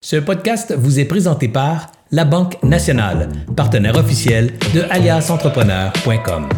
[0.00, 6.48] Ce podcast vous est présenté par La Banque Nationale, partenaire officiel de aliasentrepreneur.com.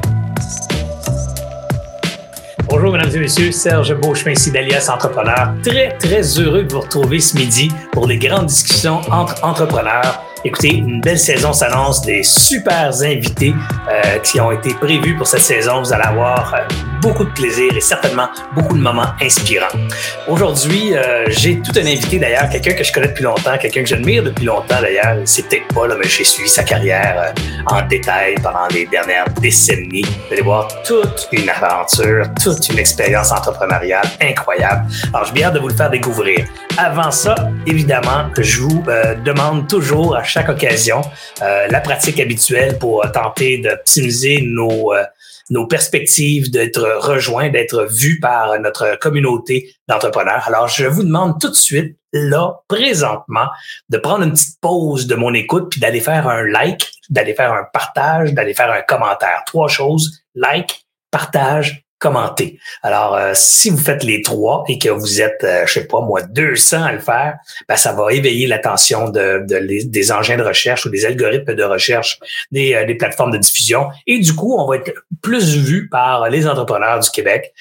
[2.69, 5.55] Bonjour, mesdames et messieurs, Serge Beauchemin ici d'Alias Entrepreneur.
[5.63, 10.77] Très, très heureux de vous retrouver ce midi pour des grandes discussions entre entrepreneurs Écoutez,
[10.77, 13.53] une belle saison s'annonce, des super invités
[13.91, 15.83] euh, qui ont été prévus pour cette saison.
[15.83, 16.59] Vous allez avoir euh,
[17.01, 19.67] beaucoup de plaisir et certainement beaucoup de moments inspirants.
[20.29, 23.89] Aujourd'hui, euh, j'ai tout un invité d'ailleurs, quelqu'un que je connais depuis longtemps, quelqu'un que
[23.89, 25.17] j'admire depuis longtemps d'ailleurs.
[25.25, 27.33] C'est peut-être pas là, mais j'ai suivi sa carrière
[27.67, 30.03] en détail pendant les dernières décennies.
[30.03, 34.87] Vous allez voir toute une aventure, toute une expérience entrepreneuriale incroyable.
[35.13, 36.47] Alors, je viens de vous le faire découvrir.
[36.77, 37.35] Avant ça,
[37.67, 38.85] évidemment, je vous
[39.25, 41.03] demande toujours à chaque occasion
[41.43, 45.03] euh, la pratique habituelle pour tenter d'optimiser nos, euh,
[45.51, 50.45] nos perspectives d'être rejoints, d'être vus par notre communauté d'entrepreneurs.
[50.47, 53.49] Alors, je vous demande tout de suite, là, présentement,
[53.89, 57.53] de prendre une petite pause de mon écoute puis d'aller faire un like, d'aller faire
[57.53, 59.43] un partage, d'aller faire un commentaire.
[59.45, 62.59] Trois choses, like, partage commenter.
[62.83, 66.01] Alors, euh, si vous faites les trois et que vous êtes, euh, je sais pas
[66.01, 67.37] moi, 200 à le faire,
[67.69, 69.45] ben, ça va éveiller l'attention de,
[69.85, 72.19] des engins de recherche ou des algorithmes de recherche
[72.51, 73.89] des, euh, des, plateformes de diffusion.
[74.07, 77.53] Et du coup, on va être plus vu par les entrepreneurs du Québec,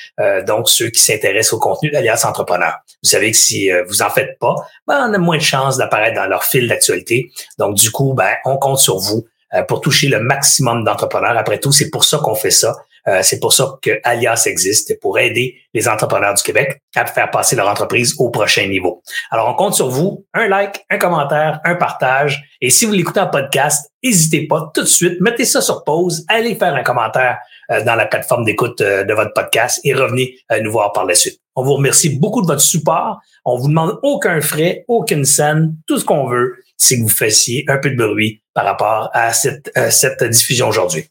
[0.48, 2.76] donc ceux qui s'intéressent au contenu d'Alliance Entrepreneur.
[3.04, 4.56] Vous savez que si vous en faites pas,
[4.88, 7.32] ben, on a moins de chances d'apparaître dans leur fil d'actualité.
[7.58, 9.28] Donc, du coup, ben, on compte sur vous
[9.68, 11.38] pour toucher le maximum d'entrepreneurs.
[11.38, 12.76] Après tout, c'est pour ça qu'on fait ça.
[13.08, 17.30] Euh, c'est pour ça que Alias existe, pour aider les entrepreneurs du Québec à faire
[17.32, 19.02] passer leur entreprise au prochain niveau.
[19.32, 20.26] Alors, on compte sur vous.
[20.34, 22.44] Un like, un commentaire, un partage.
[22.62, 26.26] Et si vous l'écoutez en podcast, n'hésitez pas tout de suite, mettez ça sur pause,
[26.28, 27.38] allez faire un commentaire
[27.72, 31.16] euh, dans la plateforme d'écoute euh, de votre podcast et revenez nous voir par la
[31.16, 31.40] suite.
[31.56, 33.20] On vous remercie beaucoup de votre support.
[33.46, 35.76] On vous demande aucun frais, aucune scène.
[35.88, 39.34] Tout ce qu'on veut, c'est que vous fassiez un peu de bruit par rapport à
[39.34, 41.10] cette, cette diffusion aujourd'hui.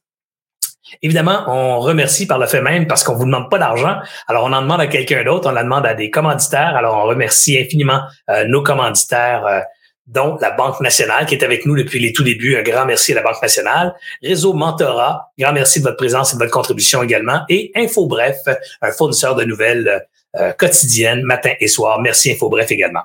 [1.03, 3.97] Évidemment, on remercie par le fait même parce qu'on vous demande pas d'argent.
[4.27, 6.77] Alors, on en demande à quelqu'un d'autre, on la demande à des commanditaires.
[6.77, 9.61] Alors, on remercie infiniment euh, nos commanditaires, euh,
[10.07, 12.57] dont la Banque nationale qui est avec nous depuis les tout débuts.
[12.57, 13.95] Un grand merci à la Banque nationale.
[14.23, 17.43] Réseau Mentorat, grand merci de votre présence et de votre contribution également.
[17.49, 18.39] Et InfoBref,
[18.81, 22.01] un fournisseur de nouvelles euh, quotidiennes, matin et soir.
[22.01, 23.03] Merci InfoBref également.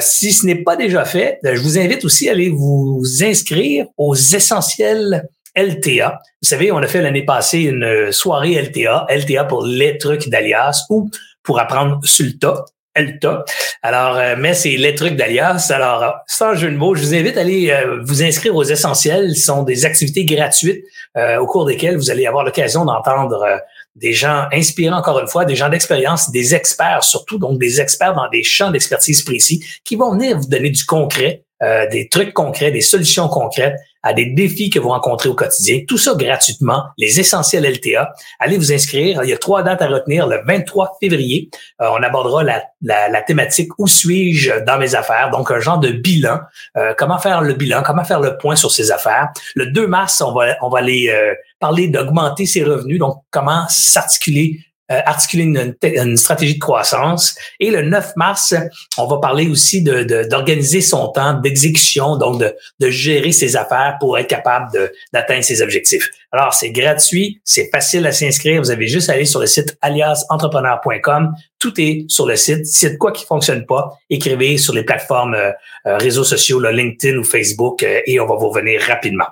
[0.00, 4.16] si ce n'est pas déjà fait, je vous invite aussi à aller vous inscrire aux
[4.16, 5.28] essentiels
[5.58, 6.20] LTA.
[6.42, 10.84] Vous savez, on a fait l'année passée une soirée LTA, LTA pour les trucs d'Alias
[10.90, 11.10] ou
[11.42, 12.64] pour apprendre sur le tas.
[12.98, 13.44] LTA.
[13.82, 15.70] Alors, euh, mais c'est les trucs d'Alias.
[15.70, 19.36] Alors, sans jeu de mots, je vous invite à aller euh, vous inscrire aux essentiels.
[19.36, 20.84] Ce sont des activités gratuites
[21.16, 23.46] euh, au cours desquelles vous allez avoir l'occasion d'entendre
[23.94, 28.14] des gens inspirants, encore une fois, des gens d'expérience, des experts surtout, donc des experts
[28.14, 31.42] dans des champs d'expertise précis qui vont venir vous donner du concret,
[31.90, 35.80] des trucs concrets, des solutions concrètes à des défis que vous rencontrez au quotidien.
[35.86, 38.12] Tout ça gratuitement, les essentiels LTA.
[38.38, 39.22] Allez vous inscrire.
[39.24, 40.26] Il y a trois dates à retenir.
[40.26, 41.50] Le 23 février,
[41.80, 45.30] euh, on abordera la, la, thématique Où suis-je dans mes affaires?
[45.30, 46.38] Donc, un genre de bilan.
[46.76, 47.82] Euh, comment faire le bilan?
[47.84, 49.28] Comment faire le point sur ses affaires?
[49.54, 52.98] Le 2 mars, on va, on va aller euh, parler d'augmenter ses revenus.
[52.98, 57.34] Donc, comment s'articuler articuler une, stratégie de croissance.
[57.60, 58.54] Et le 9 mars,
[58.96, 63.96] on va parler aussi d'organiser de, son temps d'exécution, donc de, de, gérer ses affaires
[64.00, 66.08] pour être capable d'atteindre ses objectifs.
[66.30, 68.60] Alors, c'est gratuit, c'est facile à s'inscrire.
[68.60, 71.34] Vous avez juste à aller sur le site aliasentrepreneur.com.
[71.58, 72.66] Tout est sur le site.
[72.66, 75.50] S'il y a de quoi qui fonctionne pas, écrivez sur les plateformes euh,
[75.86, 79.26] euh, réseaux sociaux, LinkedIn ou Facebook, et on va vous revenir rapidement.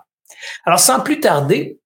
[0.64, 1.78] Alors, sans plus tarder,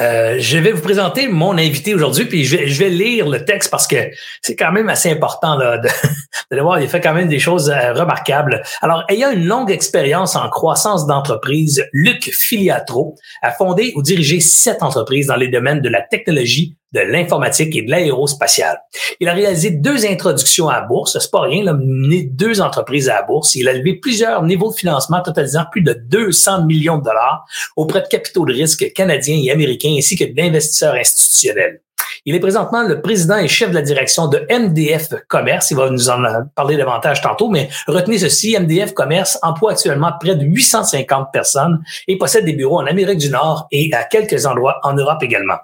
[0.00, 3.86] euh, je vais vous présenter mon invité aujourd'hui, puis je vais, lire le texte parce
[3.86, 3.96] que
[4.40, 5.88] c'est quand même assez important là, de,
[6.50, 6.80] de le voir.
[6.80, 8.62] Il fait quand même des choses euh, remarquables.
[8.82, 14.82] Alors, ayant une longue expérience en croissance d'entreprise, Luc Filiatro a fondé ou dirigé sept
[14.82, 18.80] entreprises dans les domaines de la technologie, de l'informatique et de l'aérospatiale.
[19.20, 22.60] Il a réalisé deux introductions à la bourse, c'est pas rien, il a mené deux
[22.60, 23.54] entreprises à la bourse.
[23.54, 27.46] Il a levé plusieurs niveaux de financement totalisant plus de 200 millions de dollars
[27.76, 31.80] auprès de capitaux de risque canadiens et américains ainsi que d'investisseurs institutionnels.
[32.26, 35.70] Il est présentement le président et chef de la direction de MDF Commerce.
[35.70, 36.22] Il va nous en
[36.54, 42.18] parler davantage tantôt, mais retenez ceci, MDF Commerce emploie actuellement près de 850 personnes et
[42.18, 45.56] possède des bureaux en Amérique du Nord et à quelques endroits en Europe également.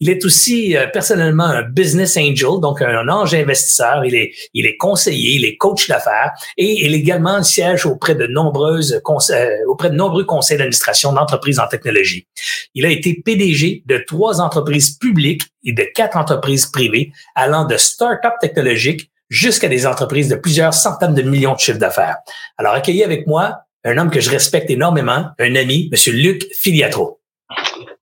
[0.00, 4.04] Il est aussi euh, personnellement un business angel, donc un, ange investisseur.
[4.04, 8.14] Il est, il est conseiller, il est coach d'affaires et il est également siège auprès
[8.14, 9.00] de nombreuses
[9.30, 12.26] euh, auprès de nombreux conseils d'administration d'entreprises en technologie.
[12.74, 17.76] Il a été PDG de trois entreprises publiques et de quatre entreprises privées allant de
[17.76, 22.16] start-up technologiques jusqu'à des entreprises de plusieurs centaines de millions de chiffres d'affaires.
[22.58, 26.14] Alors, accueillez avec moi un homme que je respecte énormément, un ami, M.
[26.14, 27.20] Luc Filiatro.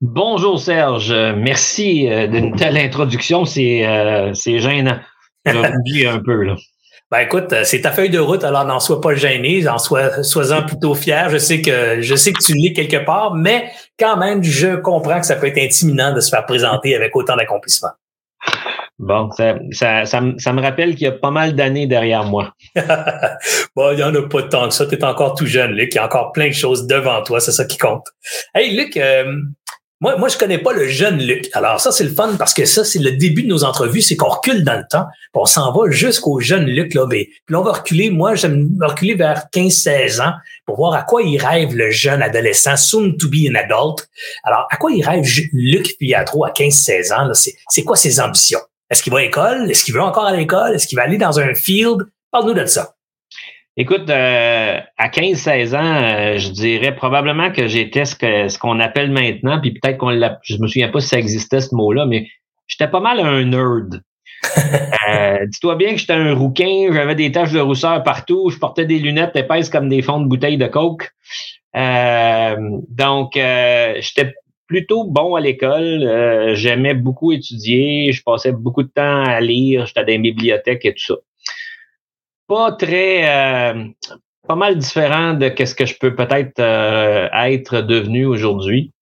[0.01, 4.99] Bonjour Serge, merci euh, d'une telle introduction, c'est euh, c'est gênant.
[5.45, 6.57] Je un peu là.
[7.13, 10.23] Ben écoute, euh, c'est ta feuille de route, alors n'en sois pas gêné, en sois,
[10.23, 11.29] sois-en plutôt fier.
[11.29, 15.21] Je sais que je sais que tu lis quelque part, mais quand même, je comprends
[15.21, 17.91] que ça peut être intimidant de se faire présenter avec autant d'accomplissement.
[18.99, 22.55] Bon, ça, ça, ça, me, rappelle qu'il y a pas mal d'années derrière moi.
[23.77, 24.87] bon, il n'y en a pas tant que ça.
[24.87, 25.93] Tu es encore tout jeune, Luc.
[25.93, 27.41] Il y a encore plein de choses devant toi.
[27.41, 28.07] C'est ça qui compte.
[28.55, 29.25] Hey, Luc, euh,
[30.03, 31.49] moi, moi, je connais pas le jeune Luc.
[31.53, 34.17] Alors ça, c'est le fun parce que ça, c'est le début de nos entrevues, c'est
[34.17, 35.07] qu'on recule dans le temps.
[35.33, 36.95] On s'en va jusqu'au jeune Luc.
[36.95, 40.33] Là, ben, puis on va reculer, moi, j'aime reculer vers 15-16 ans
[40.67, 44.09] pour voir à quoi il rêve le jeune adolescent, soon to be an adult.
[44.43, 47.33] Alors, à quoi il rêve Luc Piatro à 15-16 ans?
[47.69, 48.61] C'est quoi ses ambitions?
[48.91, 49.71] Est-ce qu'il va à l'école?
[49.71, 50.75] Est-ce qu'il veut encore à l'école?
[50.75, 51.99] Est-ce qu'il va aller dans un field?
[52.33, 52.97] Parle-nous de ça.
[53.79, 58.79] Écoute, euh, à 15-16 ans, euh, je dirais probablement que j'étais ce que ce qu'on
[58.81, 60.39] appelle maintenant, puis peut-être qu'on l'a.
[60.43, 62.29] Je me souviens pas si ça existait ce mot-là, mais
[62.67, 64.03] j'étais pas mal un nerd.
[65.09, 68.85] euh, Dis-toi bien que j'étais un rouquin, j'avais des taches de rousseur partout, je portais
[68.85, 71.11] des lunettes épaisses comme des fonds de bouteilles de coke.
[71.75, 72.57] Euh,
[72.91, 74.35] donc, j'étais
[74.67, 76.53] plutôt bon à l'école.
[76.55, 80.93] J'aimais beaucoup étudier, je passais beaucoup de temps à lire, j'étais dans les bibliothèques et
[80.93, 81.15] tout ça
[82.49, 83.85] pas très, euh,
[84.47, 88.93] pas mal différent de ce que je peux peut-être euh, être devenu aujourd'hui.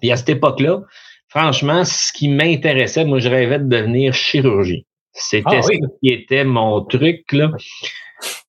[0.00, 0.82] Puis à cette époque-là,
[1.28, 4.80] franchement, ce qui m'intéressait, moi, je rêvais de devenir chirurgien.
[5.12, 7.50] C'était ah ce qui était mon truc, là.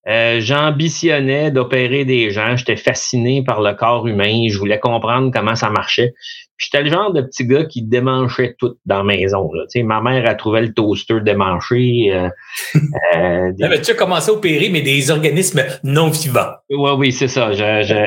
[0.07, 2.56] Euh, j'ambitionnais d'opérer des gens.
[2.56, 4.48] J'étais fasciné par le corps humain.
[4.50, 6.13] Je voulais comprendre comment ça marchait.
[6.62, 9.51] J'étais le genre de petit gars qui démanchait tout dans la maison.
[9.51, 9.63] Là.
[9.83, 12.12] Ma mère a trouvé le toaster démanché.
[12.13, 12.30] Euh,
[13.15, 16.53] euh, tu as commencé à opérer, mais des organismes non vivants.
[16.69, 17.51] Oui, oui, c'est ça.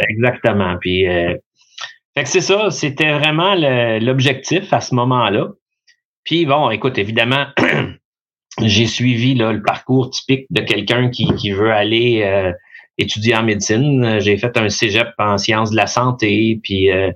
[0.08, 0.76] exactement.
[0.80, 1.34] Puis, euh,
[2.16, 2.70] fait que c'est ça.
[2.70, 3.56] C'était vraiment
[4.00, 5.48] l'objectif à ce moment-là.
[6.24, 7.46] Puis bon, écoute, évidemment,
[8.62, 12.52] j'ai suivi là, le parcours typique de quelqu'un qui, qui veut aller euh,
[12.98, 14.20] étudier en médecine.
[14.20, 16.60] J'ai fait un cégep en sciences de la santé.
[16.62, 17.10] Puis, euh,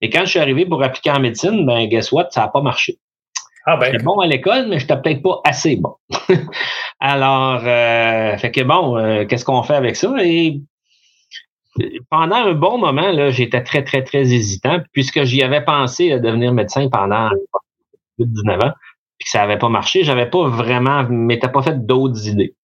[0.00, 2.62] et quand je suis arrivé pour appliquer en médecine, ben, guess what, ça n'a pas
[2.62, 2.98] marché.
[3.66, 3.92] Ah ben.
[3.92, 5.94] J'étais bon à l'école, mais je n'étais peut-être pas assez bon.
[7.00, 10.12] Alors, euh, fait que bon, qu'est-ce qu'on fait avec ça?
[10.20, 10.60] Et
[12.10, 16.18] pendant un bon moment, là, j'étais très, très, très hésitant, puisque j'y avais pensé à
[16.18, 17.28] devenir médecin pendant
[18.16, 18.72] plus de 19 ans
[19.20, 22.56] puis que ça n'avait pas marché, j'avais pas vraiment, m'étais pas fait d'autres idées.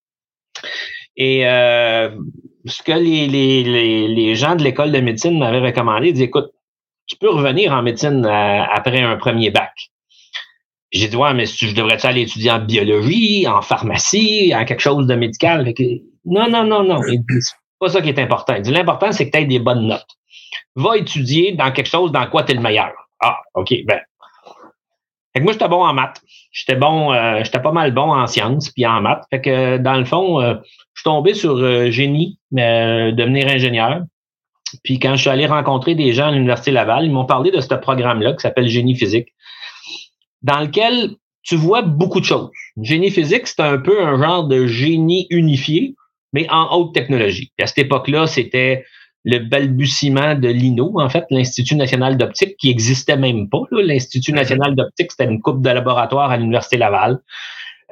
[1.17, 2.11] Et euh,
[2.64, 6.50] ce que les, les, les, gens de l'école de médecine m'avaient recommandé, ils écoute,
[7.06, 9.73] tu peux revenir en médecine euh, après un premier bac.
[10.93, 15.06] J'ai dit, ouais, mais je devrais aller étudier en biologie, en pharmacie, en quelque chose
[15.06, 15.75] de médical?
[16.25, 17.02] non, non, non, non.
[17.02, 18.56] C'est pas ça qui est important.
[18.64, 20.17] L'important, c'est que tu aies des bonnes notes.
[20.75, 22.93] Va étudier dans quelque chose dans quoi tu es le meilleur.
[23.20, 24.00] Ah, OK, ben.
[25.37, 26.23] Fait que moi, j'étais bon en maths
[26.56, 29.25] j'étais bon, euh, j'étais pas mal bon en sciences puis en maths.
[29.31, 30.55] Fait que dans le fond, euh,
[30.94, 34.00] je suis tombé sur euh, génie, devenir ingénieur.
[34.83, 37.61] Puis quand je suis allé rencontrer des gens à l'Université Laval, ils m'ont parlé de
[37.61, 39.29] ce programme-là qui s'appelle Génie physique,
[40.43, 41.11] dans lequel
[41.43, 42.50] tu vois beaucoup de choses.
[42.83, 45.94] Génie physique, c'est un peu un genre de génie unifié,
[46.33, 47.53] mais en haute technologie.
[47.61, 48.85] à cette époque-là, c'était
[49.26, 53.62] le balbutiement de l'INO, en fait, l'Institut national d'optique, qui existait même pas.
[53.73, 57.18] L'Institut national d'optique, c'était une coupe de laboratoire à l'Université Laval.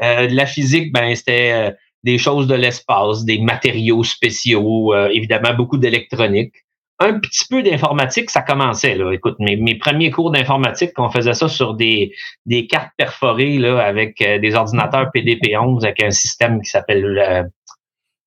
[0.00, 1.70] Euh, la physique, ben, c'était euh,
[2.04, 6.54] des choses de l'espace, des matériaux spéciaux, euh, évidemment beaucoup d'électronique.
[7.00, 8.94] Un petit peu d'informatique, ça commençait.
[8.94, 9.10] Là.
[9.10, 12.12] Écoute, mes, mes premiers cours d'informatique, on faisait ça sur des,
[12.46, 17.50] des cartes perforées là, avec des ordinateurs PDP-11 avec un système qui s'appelle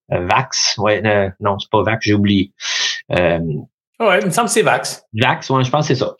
[0.09, 0.75] VAX.
[0.79, 1.01] Ouais,
[1.39, 2.51] non, c'est pas VAX, j'ai oublié.
[3.11, 3.39] Euh,
[3.99, 5.03] oui, il me semble que c'est Vax.
[5.13, 6.15] Vax, oui, je pense que c'est ça.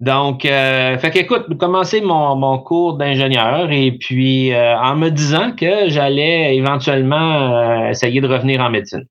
[0.00, 5.52] Donc, euh, fait qu'écoute, commencer mon, mon cours d'ingénieur et puis euh, en me disant
[5.52, 9.04] que j'allais éventuellement euh, essayer de revenir en médecine.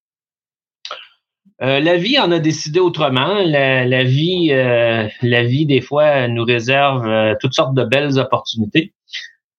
[1.61, 3.35] la vie en a décidé autrement.
[3.45, 8.93] La, la vie, la vie, des fois, nous réserve toutes sortes de belles opportunités.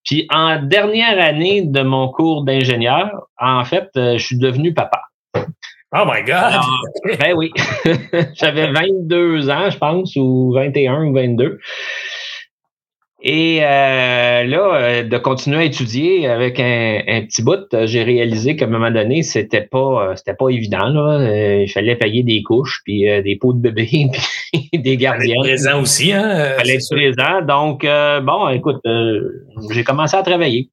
[0.05, 5.00] Puis en dernière année de mon cours d'ingénieur, en fait, je suis devenu papa.
[5.93, 6.61] Oh my God!
[7.19, 7.51] ben oui.
[8.35, 11.59] J'avais 22 ans, je pense, ou 21 ou 22.
[13.23, 18.65] Et euh, là, euh, de continuer à étudier avec un, petit bout, j'ai réalisé qu'à
[18.65, 20.89] un moment donné, c'était pas c'était pas évident.
[20.89, 21.21] Là.
[21.21, 23.89] Euh, il fallait payer des couches, puis des pots de bébé,
[24.53, 25.35] puis des gardiens.
[25.39, 26.53] Il fallait présent aussi, hein?
[26.53, 27.43] Il fallait être présent.
[27.43, 27.87] Donc,
[28.25, 28.81] bon, écoute,
[29.71, 30.71] j'ai commencé à travailler.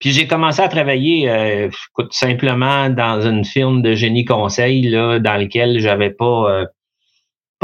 [0.00, 1.70] Puis j'ai commencé à travailler euh,
[2.10, 6.66] simplement dans une firme de génie conseil là, dans lequel j'avais pas euh,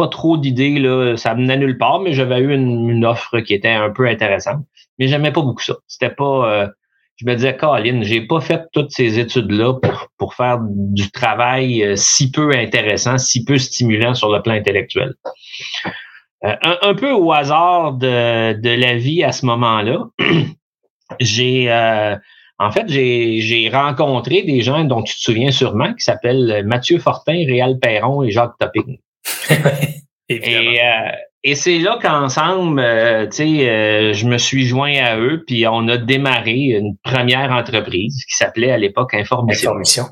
[0.00, 0.78] pas trop d'idées.
[0.78, 1.16] Là.
[1.16, 4.64] Ça menait nulle part, mais j'avais eu une, offre qui était un peu intéressante.
[4.99, 5.76] Mais j'aimais pas beaucoup ça.
[5.87, 6.50] C'était pas.
[6.50, 6.66] Euh,
[7.16, 11.82] je me disais, Colin, j'ai pas fait toutes ces études-là pour, pour faire du travail
[11.84, 15.12] euh, si peu intéressant, si peu stimulant sur le plan intellectuel.
[16.44, 20.06] Euh, un, peu au hasard de, de la vie à ce moment-là,
[21.18, 21.68] j'ai
[22.60, 27.46] en fait, j'ai rencontré des gens dont tu te souviens sûrement, qui s'appellent Mathieu Fortin,
[27.46, 28.98] Réal Perron et Jacques Topping.
[30.28, 31.10] et, euh,
[31.42, 35.66] et c'est là qu'ensemble, euh, tu sais, euh, je me suis joint à eux, puis
[35.66, 39.70] on a démarré une première entreprise qui s'appelait à l'époque Information.
[39.70, 40.04] Information.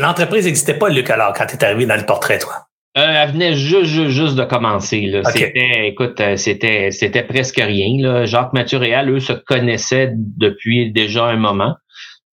[0.00, 2.67] L'entreprise n'existait pas, Luc, alors, quand tu es arrivé dans le portrait, toi?
[3.00, 5.02] Elle venait juste, juste, juste de commencer.
[5.02, 5.22] Là.
[5.24, 8.00] C'était, écoute, c'était, c'était presque rien.
[8.00, 8.24] Là.
[8.24, 11.74] Jacques Mathieu Réal, eux, se connaissaient depuis déjà un moment.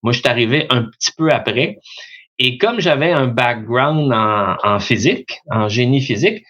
[0.02, 1.78] Moi, je suis arrivé un petit peu après.
[2.38, 6.42] Et comme j'avais un background en, physique, en génie physique,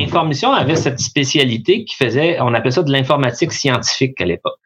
[0.00, 4.58] Information avait cette spécialité qui faisait, on appelait ça de l'informatique scientifique à l'époque.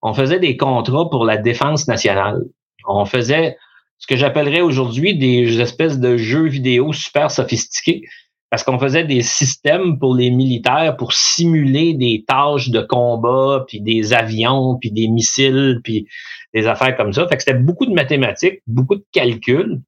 [0.00, 2.42] On faisait des contrats pour la défense nationale.
[2.86, 3.56] On faisait
[3.98, 8.02] ce que j'appellerais aujourd'hui des espèces de jeux vidéo super sophistiqués
[8.50, 13.80] parce qu'on faisait des systèmes pour les militaires pour simuler des tâches de combat, puis
[13.80, 16.08] des avions, puis des missiles, puis
[16.54, 17.28] des affaires comme ça.
[17.28, 19.80] Fait que c'était beaucoup de mathématiques, beaucoup de calculs.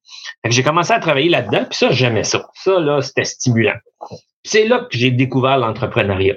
[0.43, 2.49] Fait que j'ai commencé à travailler là-dedans, puis ça, j'aimais ça.
[2.53, 3.77] Ça, là, c'était stimulant.
[4.43, 6.35] C'est là que j'ai découvert l'entrepreneuriat.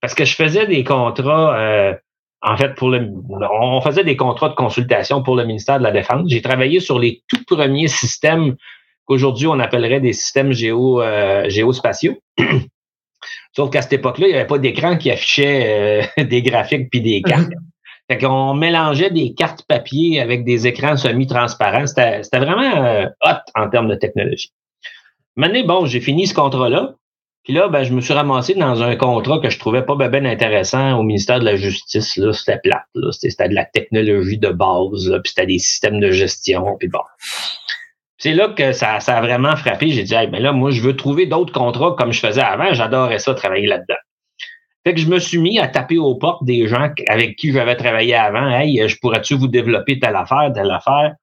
[0.00, 1.94] Parce que je faisais des contrats, euh,
[2.42, 5.92] en fait, pour le, on faisait des contrats de consultation pour le ministère de la
[5.92, 6.22] Défense.
[6.26, 8.56] J'ai travaillé sur les tout premiers systèmes
[9.04, 12.18] qu'aujourd'hui on appellerait des systèmes géo, euh, géospatiaux.
[13.54, 17.00] Sauf qu'à cette époque-là, il n'y avait pas d'écran qui affichait euh, des graphiques puis
[17.00, 17.50] des cartes.
[18.10, 21.86] Fait qu'on mélangeait des cartes papier avec des écrans semi-transparents.
[21.86, 24.52] C'était, vraiment euh, hot en termes de technologie.
[25.36, 26.94] Maintenant, bon, j'ai fini ce contrat-là.
[27.44, 30.26] Puis là, ben, je me suis ramassé dans un contrat que je trouvais pas ben,
[30.26, 32.16] intéressant au ministère de la Justice.
[32.16, 32.86] Là, c'était plate.
[32.94, 33.10] Là.
[33.10, 35.08] C'était, de la technologie de base.
[35.08, 36.76] Là, puis c'était des systèmes de gestion.
[36.78, 37.00] Puis bon.
[38.18, 39.90] C'est là que ça, ça a vraiment frappé.
[39.90, 42.72] J'ai dit, hey, ben là, moi, je veux trouver d'autres contrats comme je faisais avant.
[42.72, 43.98] J'adorais ça, travailler là-dedans.
[44.84, 47.76] Fait que je me suis mis à taper aux portes des gens avec qui j'avais
[47.76, 48.48] travaillé avant.
[48.48, 51.14] Hey, je pourrais-tu vous développer telle affaire, telle affaire?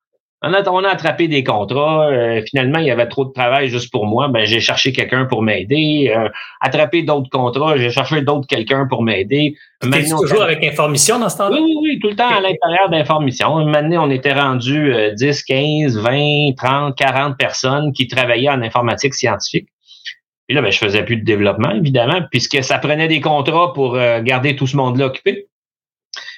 [0.41, 2.07] On a, on a attrapé des contrats.
[2.07, 4.29] Euh, finalement, il y avait trop de travail juste pour moi.
[4.29, 6.13] Ben, j'ai cherché quelqu'un pour m'aider.
[6.15, 6.29] Euh,
[6.61, 7.77] attrapé d'autres contrats.
[7.77, 9.55] J'ai cherché d'autres quelqu'un pour m'aider.
[9.83, 11.57] Maintenant, toujours avec Information dans ce temps-là?
[11.59, 13.65] Oui, oui, oui, tout le temps à l'intérieur d'Information.
[13.65, 19.67] Maintenant, on était rendu 10, 15, 20, 30, 40 personnes qui travaillaient en informatique scientifique.
[20.49, 23.93] Puis là, ben, je faisais plus de développement, évidemment, puisque ça prenait des contrats pour
[23.93, 25.47] euh, garder tout ce monde-là occupé.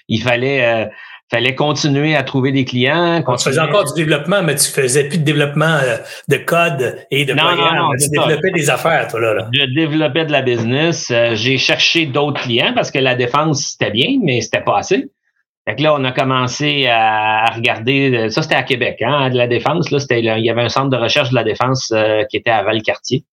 [0.10, 0.86] Il fallait, euh,
[1.31, 3.23] fallait continuer à trouver des clients.
[3.25, 5.97] Tu faisais encore du développement, mais tu faisais plus de développement euh,
[6.27, 9.33] de code et de non, Non, non, tu développais des affaires, toi, là.
[9.33, 9.50] là.
[9.53, 11.11] Je développais de la business.
[11.33, 15.09] j'ai cherché d'autres clients parce que la défense, c'était bien, mais c'était pas assez.
[15.67, 18.29] Fait que là, on a commencé à regarder.
[18.29, 19.89] Ça, c'était à Québec, hein, de la défense.
[19.91, 21.93] Là, c'était, il y avait un centre de recherche de la défense
[22.29, 23.23] qui était à Valcartier.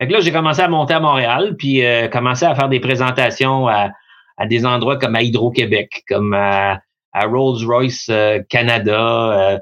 [0.00, 2.80] Fait que là, j'ai commencé à monter à Montréal, puis euh, commencé à faire des
[2.80, 3.90] présentations à,
[4.38, 6.80] à des endroits comme à Hydro-Québec, comme à,
[7.14, 9.58] Rolls-Royce euh, Canada, euh,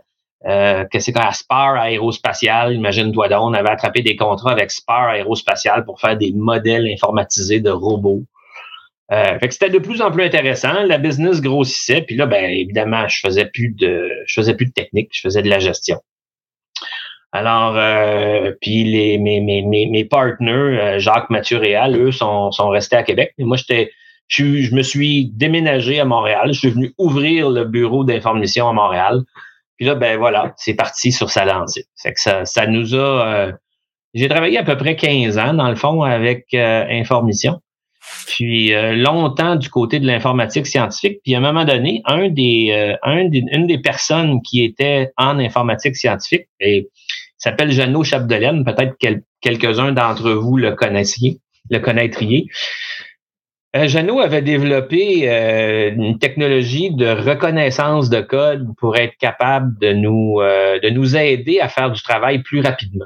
[0.46, 5.08] euh, que c'est à Spar Aérospatial, imagine-toi donc, on avait attrapé des contrats avec Spar
[5.08, 8.22] Aérospatial pour faire des modèles informatisés de robots.
[9.10, 10.82] Euh, fait que c'était de plus en plus intéressant.
[10.84, 14.72] La business grossissait, puis là, ben évidemment, je faisais plus de, je faisais plus de
[14.72, 15.98] technique, je faisais de la gestion.
[17.32, 17.74] Alors,
[18.60, 23.34] puis les, mes, mes, mes, euh, Jacques Mathieu Réal, eux, sont, sont restés à Québec.
[23.38, 23.92] Et moi, j'étais,
[24.28, 26.50] je, je me suis déménagé à Montréal.
[26.52, 29.22] Je suis venu ouvrir le bureau d'information à Montréal.
[29.76, 31.84] Puis là, ben voilà, c'est parti sur sa lancée.
[32.00, 33.26] Fait que ça, ça nous a.
[33.26, 33.52] Euh,
[34.14, 37.60] j'ai travaillé à peu près 15 ans, dans le fond, avec euh, Information.
[38.26, 41.18] Puis longtemps du côté de l'informatique scientifique.
[41.24, 45.38] Puis à un moment donné, un des, un des, une des personnes qui était en
[45.38, 46.88] informatique scientifique, et
[47.38, 48.64] s'appelle Jeannot Chapdelaine.
[48.64, 51.38] Peut-être que quelques-uns d'entre vous le connaissiez,
[51.70, 52.48] le connaîtriez.
[53.78, 59.92] Euh, Jeannot avait développé euh, une technologie de reconnaissance de code pour être capable de
[59.92, 63.04] nous, euh, de nous aider à faire du travail plus rapidement.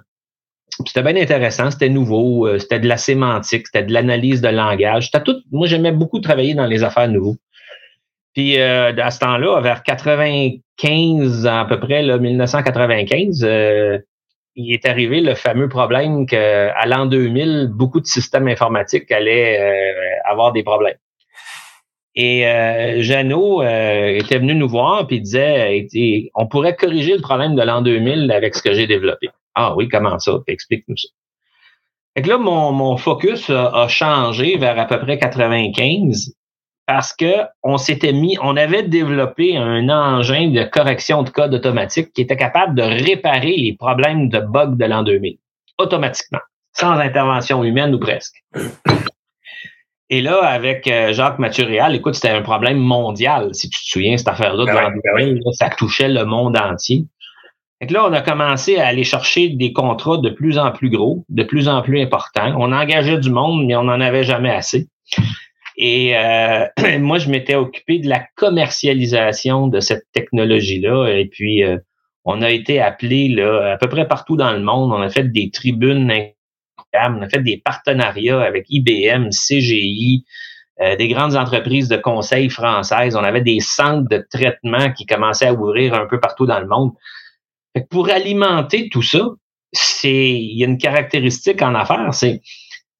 [0.87, 5.11] C'était bien intéressant, c'était nouveau, c'était de la sémantique, c'était de l'analyse de langage.
[5.50, 7.37] Moi, j'aimais beaucoup travailler dans les affaires nouveaux.
[8.33, 13.47] Puis à ce temps-là, vers 95 à peu près, là, 1995,
[14.55, 19.61] il est arrivé le fameux problème qu'à l'an 2000, beaucoup de systèmes informatiques allaient
[20.25, 20.97] avoir des problèmes.
[22.14, 25.88] Et euh, Jeannot euh, était venu nous voir puis disait
[26.35, 29.29] on pourrait corriger le problème de l'an 2000 avec ce que j'ai développé.
[29.55, 30.38] Ah oui, comment ça?
[30.47, 31.09] Explique-nous ça.
[32.14, 36.35] Fait que là, mon, mon focus a, changé vers à peu près 95
[36.87, 42.12] parce que on s'était mis, on avait développé un engin de correction de code automatique
[42.12, 45.38] qui était capable de réparer les problèmes de bugs de l'an 2000
[45.79, 46.41] automatiquement,
[46.75, 48.45] sans intervention humaine ou presque.
[50.12, 54.19] Et là, avec euh, Jacques Mathuréal, écoute, c'était un problème mondial, si tu te souviens,
[54.19, 57.07] cette affaire-là, ben ben ça touchait le monde entier.
[57.81, 61.25] Fait là, on a commencé à aller chercher des contrats de plus en plus gros,
[61.31, 62.54] de plus en plus importants.
[62.59, 64.87] On engageait du monde, mais on n'en avait jamais assez.
[65.78, 66.66] Et euh,
[67.00, 71.07] moi, je m'étais occupé de la commercialisation de cette technologie-là.
[71.07, 71.78] Et puis, euh,
[72.26, 74.92] on a été appelé là, à peu près partout dans le monde.
[74.92, 76.04] On a fait des tribunes
[76.95, 80.25] on a fait des partenariats avec IBM, CGI,
[80.81, 83.17] euh, des grandes entreprises de conseil françaises.
[83.17, 86.67] On avait des centres de traitement qui commençaient à ouvrir un peu partout dans le
[86.67, 86.93] monde.
[87.91, 89.27] pour alimenter tout ça,
[89.73, 92.43] c'est il y a une caractéristique en affaires, c'est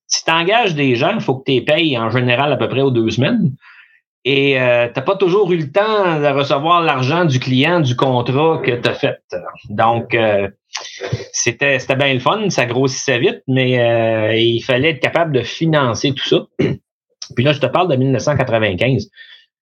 [0.07, 2.69] si tu engages des gens, il faut que tu les payes en général à peu
[2.69, 3.55] près aux deux semaines.
[4.25, 7.97] Et euh, tu n'as pas toujours eu le temps de recevoir l'argent du client du
[7.97, 9.19] contrat que tu as fait.
[9.71, 10.49] Donc, euh,
[11.33, 15.43] c'était c'était bien le fun, ça grossissait vite, mais euh, il fallait être capable de
[15.43, 16.47] financer tout ça.
[17.37, 19.09] Puis là, je te parle de 1995.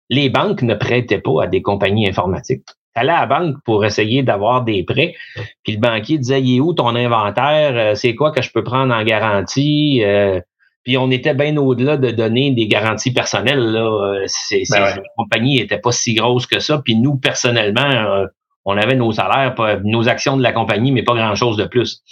[0.08, 2.64] Les banques ne prêtaient pas à des compagnies informatiques.
[2.66, 5.14] Tu allais à la banque pour essayer d'avoir des prêts,
[5.62, 7.76] puis le banquier disait, il est où ton inventaire?
[7.76, 10.02] Euh, c'est quoi que je peux prendre en garantie?
[10.02, 10.40] Euh,
[10.82, 13.60] puis on était bien au-delà de donner des garanties personnelles.
[13.60, 14.22] Là.
[14.26, 16.80] Ces, ben compagnies n'étaient pas si grosses que ça.
[16.82, 18.24] Puis nous, personnellement,
[18.64, 22.02] on avait nos salaires, nos actions de la compagnie, mais pas grand-chose de plus.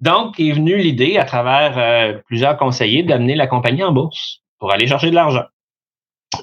[0.00, 4.72] Donc, est venue l'idée, à travers euh, plusieurs conseillers, d'amener la compagnie en bourse pour
[4.72, 5.44] aller chercher de l'argent.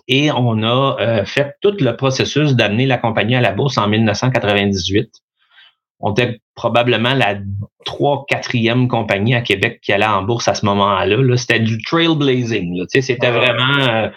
[0.07, 3.87] Et on a euh, fait tout le processus d'amener la compagnie à la bourse en
[3.87, 5.09] 1998.
[5.99, 7.35] On était probablement la
[7.85, 11.37] trois, quatrième compagnie à Québec qui allait en bourse à ce moment-là.
[11.37, 12.83] c'était du trailblazing.
[12.89, 13.77] C'était vraiment...
[13.79, 14.09] Euh,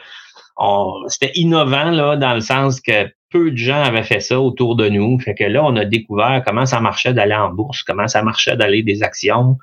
[1.09, 4.89] c'était innovant là, dans le sens que peu de gens avaient fait ça autour de
[4.89, 5.19] nous.
[5.21, 8.57] Fait que là, on a découvert comment ça marchait d'aller en bourse, comment ça marchait
[8.57, 9.57] d'aller des actions,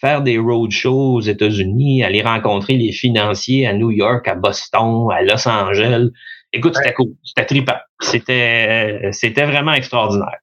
[0.00, 5.22] faire des roadshows aux États-Unis, aller rencontrer les financiers à New York, à Boston, à
[5.22, 6.08] Los Angeles.
[6.52, 7.78] Écoute, c'était cool, c'était trippant.
[8.00, 10.38] C'était, c'était vraiment extraordinaire.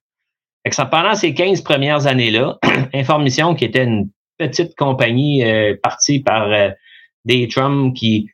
[0.64, 2.58] Fait que pendant ces 15 premières années-là,
[2.94, 6.70] Information, qui était une petite compagnie euh, partie par euh,
[7.24, 8.28] des Trump qui,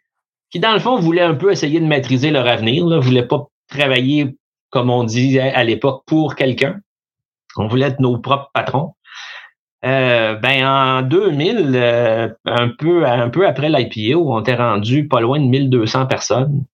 [0.51, 3.47] qui, dans le fond, voulaient un peu essayer de maîtriser leur avenir, là, voulaient pas
[3.69, 4.37] travailler,
[4.71, 6.81] comme on disait à l'époque, pour quelqu'un.
[7.57, 8.95] On voulait être nos propres patrons.
[9.85, 15.21] Euh, ben en 2000, euh, un peu un peu après l'IPO, on était rendu pas
[15.21, 16.65] loin de 1200 personnes.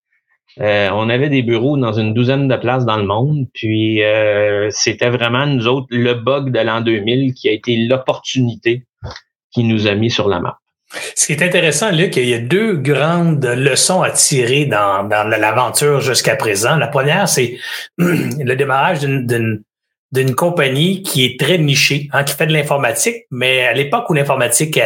[0.61, 4.01] Euh, on avait des bureaux dans une douzaine de places dans le monde, puis
[4.71, 8.87] c'était vraiment nous autres le bug de l'an 2000 qui a été l'opportunité
[9.53, 10.59] qui nous a mis sur la map.
[11.17, 16.01] Ce qui est intéressant, Luc, il y a deux grandes leçons à tirer dans, l'aventure
[16.01, 16.77] jusqu'à présent.
[16.77, 17.59] La première, c'est
[17.99, 19.63] le démarrage d'une
[20.15, 24.15] d'une compagnie qui est très nichée, hein, qui fait de l'informatique, mais à l'époque où
[24.15, 24.79] l'informatique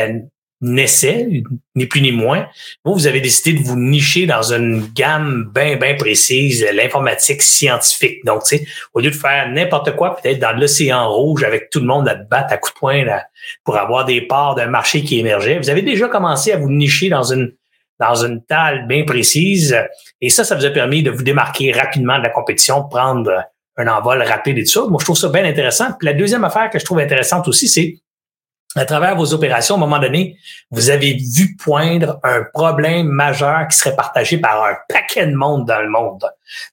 [0.61, 1.29] naissait,
[1.75, 2.49] ni plus ni moins.
[2.85, 8.25] Vous, vous avez décidé de vous nicher dans une gamme bien, bien précise, l'informatique scientifique.
[8.25, 11.81] Donc, tu sais, au lieu de faire n'importe quoi, peut-être dans l'océan rouge avec tout
[11.81, 13.05] le monde à battre à coups de poing
[13.65, 17.09] pour avoir des parts d'un marché qui émergeait, vous avez déjà commencé à vous nicher
[17.09, 17.53] dans une
[18.01, 18.41] dans une
[18.87, 19.77] bien précise.
[20.21, 23.45] Et ça, ça vous a permis de vous démarquer rapidement de la compétition, prendre
[23.77, 24.81] un envol rapide et tout ça.
[24.89, 25.87] Moi, je trouve ça bien intéressant.
[25.99, 27.97] Puis la deuxième affaire que je trouve intéressante aussi, c'est
[28.77, 30.37] à travers vos opérations, à un moment donné,
[30.71, 35.67] vous avez vu poindre un problème majeur qui serait partagé par un paquet de monde
[35.67, 36.25] dans le monde.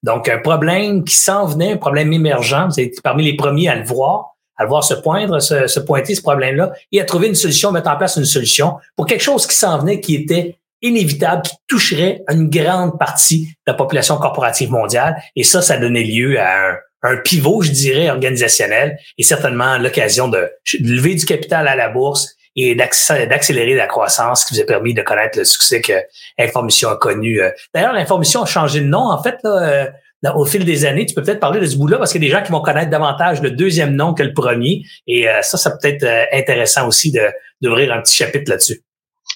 [0.03, 2.67] Donc, un problème qui s'en venait, un problème émergent.
[2.69, 6.15] Vous êtes parmi les premiers à le voir, à le voir se poindre, se, pointer
[6.15, 9.47] ce problème-là, et à trouver une solution, mettre en place une solution pour quelque chose
[9.47, 14.69] qui s'en venait, qui était inévitable, qui toucherait une grande partie de la population corporative
[14.69, 15.15] mondiale.
[15.35, 20.27] Et ça, ça donnait lieu à un, un pivot, je dirais, organisationnel et certainement l'occasion
[20.27, 24.93] de, lever du capital à la bourse et d'accélérer la croissance qui vous a permis
[24.93, 25.93] de connaître le succès que
[26.39, 27.41] Information a connu.
[27.41, 27.49] Euh.
[27.73, 29.87] D'ailleurs, l'Information a changé de nom, en fait, euh,
[30.35, 31.05] au fil des années.
[31.05, 32.61] Tu peux peut-être parler de ce bout-là parce qu'il y a des gens qui vont
[32.61, 34.83] connaître davantage le deuxième nom que le premier.
[35.05, 37.13] Et euh, ça, ça peut être intéressant aussi
[37.61, 38.84] d'ouvrir un petit chapitre là-dessus.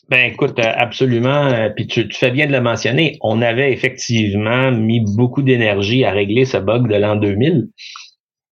[0.09, 1.45] Ben écoute, euh, absolument.
[1.47, 3.17] Euh, puis tu, fais bien de le mentionner.
[3.21, 7.67] On avait effectivement mis beaucoup d'énergie à régler ce bug de l'an 2000,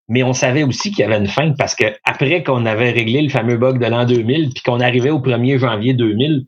[0.10, 3.22] mais on savait aussi qu'il y avait une fin parce que après qu'on avait réglé
[3.22, 6.46] le fameux bug de l'an 2000, puis qu'on arrivait au 1er janvier 2000,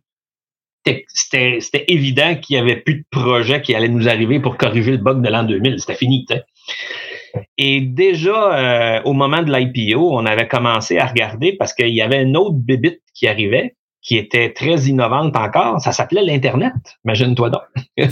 [1.14, 4.98] c'était évident qu'il n'y avait plus de projet qui allait nous arriver pour corriger le
[4.98, 5.80] bug de l'an 2000.
[5.80, 6.26] C'était fini.
[7.58, 12.02] Et déjà, euh, au moment de l'IPO, on avait commencé à regarder parce qu'il y
[12.02, 13.76] avait une autre bébite qui arrivait,
[14.08, 15.82] qui était très innovante encore.
[15.82, 16.74] Ça s'appelait l'Internet.
[17.04, 17.64] Imagine-toi donc.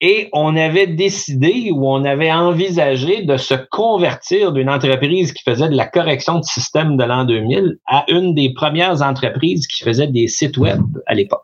[0.00, 5.68] Et on avait décidé ou on avait envisagé de se convertir d'une entreprise qui faisait
[5.68, 10.08] de la correction de système de l'an 2000 à une des premières entreprises qui faisait
[10.08, 11.42] des sites web à l'époque.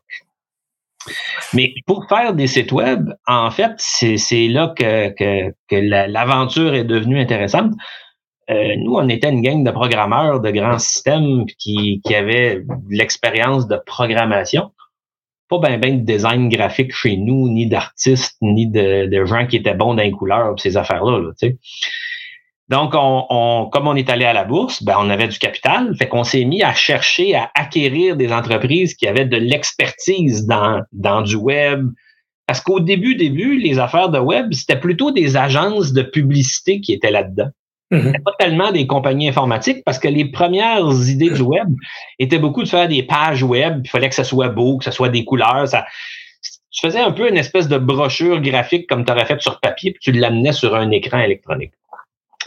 [1.53, 6.85] Mais pour faire des sites web, en fait, c'est là que, que, que l'aventure est
[6.85, 7.73] devenue intéressante.
[8.50, 13.66] Euh, nous, on était une gang de programmeurs de grands systèmes qui, qui avaient l'expérience
[13.68, 14.70] de programmation
[15.48, 19.57] pas ben ben de design graphique chez nous, ni d'artistes, ni de, de, gens qui
[19.57, 21.18] étaient bons dans les couleurs, ces affaires-là.
[21.18, 21.50] Là.
[22.70, 25.94] Donc, on, on, comme on est allé à la bourse, ben, on avait du capital,
[25.96, 30.83] fait qu'on s'est mis à chercher à acquérir des entreprises qui avaient de l'expertise dans,
[30.92, 31.87] dans du web.
[32.46, 36.94] Parce qu'au début, début, les affaires de web, c'était plutôt des agences de publicité qui
[36.94, 37.48] étaient là-dedans.
[37.94, 41.68] Mm Pas tellement des compagnies informatiques parce que les premières idées du web
[42.18, 43.83] étaient beaucoup de faire des pages web.
[43.85, 45.68] Il fallait que ça soit beau, que ça soit des couleurs.
[45.68, 45.87] Ça,
[46.70, 49.92] tu faisais un peu une espèce de brochure graphique comme tu aurais fait sur papier,
[49.92, 51.72] puis tu l'amenais sur un écran électronique.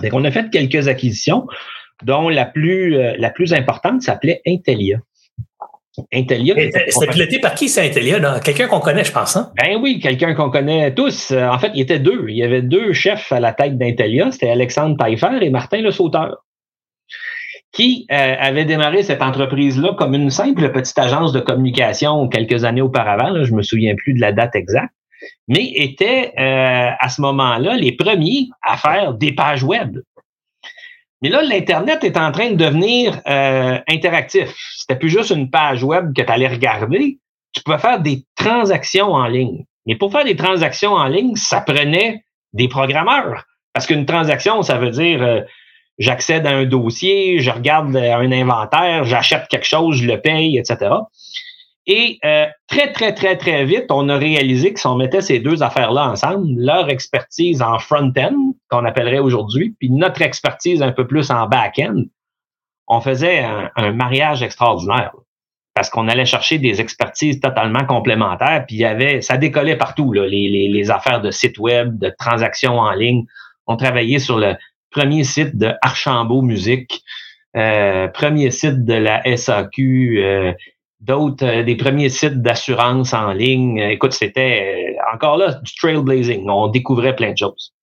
[0.02, 1.48] Donc, on a fait quelques acquisitions,
[2.04, 5.00] dont la plus, euh, la plus importante s'appelait Intelia.
[6.14, 6.56] Intelia.
[6.90, 8.40] C'était piloté par qui, c'est Intelia?
[8.40, 9.36] Quelqu'un qu'on connaît, je pense.
[9.36, 9.52] Hein?
[9.58, 11.32] Ben oui, quelqu'un qu'on connaît tous.
[11.32, 12.26] Euh, en fait, il y était deux.
[12.28, 14.32] Il y avait deux chefs à la tête d'Intelia.
[14.32, 16.44] C'était Alexandre Taillefer et Martin Le Sauteur,
[17.72, 22.82] qui euh, avaient démarré cette entreprise-là comme une simple petite agence de communication quelques années
[22.82, 23.30] auparavant.
[23.30, 24.94] Là, je me souviens plus de la date exacte.
[25.48, 29.98] Mais étaient euh, à ce moment-là les premiers à faire des pages web.
[31.22, 34.54] Mais là, l'Internet est en train de devenir euh, interactif.
[34.76, 37.20] C'était plus juste une page web que tu allais regarder.
[37.54, 39.66] Tu pouvais faire des transactions en ligne.
[39.88, 43.44] Mais pour faire des transactions en ligne, ça prenait des programmeurs.
[43.74, 45.42] Parce qu'une transaction, ça veut dire euh,
[45.98, 50.90] j'accède à un dossier, je regarde un inventaire, j'achète quelque chose, je le paye, etc.
[51.88, 55.40] Et euh, très, très, très, très vite, on a réalisé que si on mettait ces
[55.40, 58.36] deux affaires-là ensemble, leur expertise en front-end,
[58.70, 62.04] qu'on appellerait aujourd'hui, puis notre expertise un peu plus en back-end,
[62.88, 63.44] on faisait
[63.76, 65.14] un, mariage extraordinaire.
[65.74, 70.12] Parce qu'on allait chercher des expertises totalement complémentaires, puis il y avait, ça décollait partout,
[70.12, 73.26] là, les, les, les affaires de sites web, de transactions en ligne.
[73.66, 74.56] On travaillait sur le
[74.90, 77.04] premier site de Archambault Musique,
[77.56, 80.54] euh, premier site de la SAQ, euh,
[81.00, 83.80] d'autres, euh, des premiers sites d'assurance en ligne.
[83.80, 86.48] Euh, écoute, c'était euh, encore là du trailblazing.
[86.50, 87.74] On découvrait plein de choses.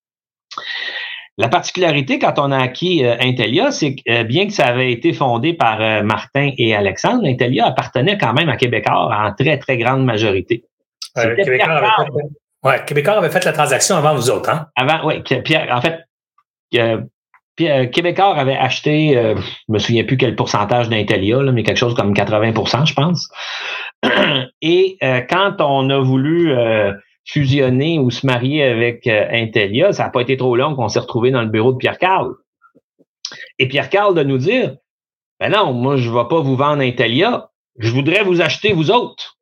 [1.37, 5.53] La particularité quand on a acquis Intelia, c'est que bien que ça avait été fondé
[5.53, 10.63] par Martin et Alexandre, Intelia appartenait quand même à Québécois en très, très grande majorité.
[11.13, 12.23] Québécois avait, fait,
[12.63, 14.67] ouais, Québécois avait fait la transaction avant vous autres, hein?
[14.77, 15.21] Avant, oui.
[15.43, 16.05] Pierre, en fait,
[17.55, 21.77] puis euh, Québécois avait acheté, euh, je me souviens plus quel pourcentage d'Intelia, mais quelque
[21.77, 23.29] chose comme 80% je pense.
[24.61, 26.91] Et euh, quand on a voulu euh,
[27.25, 31.31] fusionner ou se marier avec Intelia, ça n'a pas été trop long qu'on s'est retrouvé
[31.31, 32.33] dans le bureau de Pierre Carl.
[33.57, 34.75] Et Pierre Carl de nous dire
[35.39, 38.91] Ben non, moi, je ne vais pas vous vendre Intelia, je voudrais vous acheter vous
[38.91, 39.37] autres.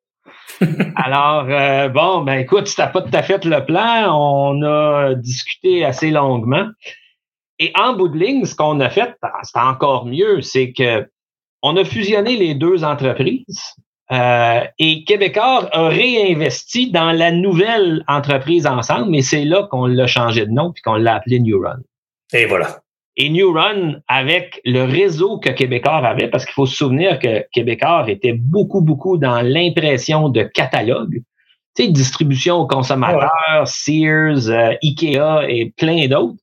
[0.95, 1.45] Alors,
[1.89, 4.15] bon, ben écoute, c'était pas tout à fait le plan.
[4.15, 6.67] On a discuté assez longuement.
[7.63, 11.07] Et en bout de ligne, ce qu'on a fait, c'est encore mieux, c'est que
[11.61, 13.75] on a fusionné les deux entreprises
[14.11, 20.07] euh, et Québécois a réinvesti dans la nouvelle entreprise ensemble, mais c'est là qu'on l'a
[20.07, 21.79] changé de nom puis qu'on l'a appelé New Run.
[22.33, 22.81] Et voilà.
[23.15, 27.45] Et New Run, avec le réseau que Québécois avait, parce qu'il faut se souvenir que
[27.53, 31.21] Québécois était beaucoup, beaucoup dans l'impression de catalogue,
[31.77, 33.29] tu sais, distribution aux consommateurs,
[33.67, 36.42] Sears, euh, Ikea et plein d'autres.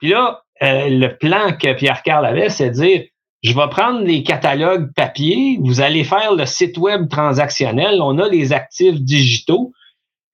[0.00, 3.02] Puis là, euh, le plan que Pierre Carl avait, c'est de dire
[3.42, 8.28] je vais prendre les catalogues papier, vous allez faire le site web transactionnel, on a
[8.28, 9.72] les actifs digitaux,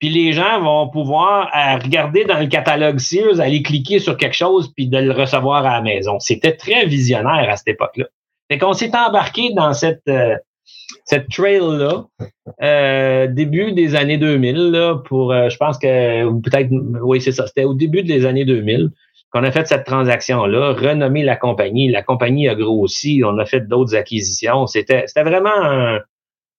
[0.00, 4.34] puis les gens vont pouvoir euh, regarder dans le catalogue Sears, aller cliquer sur quelque
[4.34, 6.18] chose, puis de le recevoir à la maison.
[6.18, 8.06] C'était très visionnaire à cette époque-là.
[8.50, 10.34] Fait qu'on s'est embarqué dans cette, euh,
[11.04, 12.06] cette trail-là,
[13.28, 16.70] début des années 2000, là, pour, je pense que, peut-être,
[17.02, 18.90] oui, c'est ça, c'était au début des années 2000
[19.36, 21.90] qu'on a fait cette transaction-là, renommé la compagnie.
[21.90, 24.66] La compagnie a grossi, on a fait d'autres acquisitions.
[24.66, 26.00] C'était, c'était vraiment un,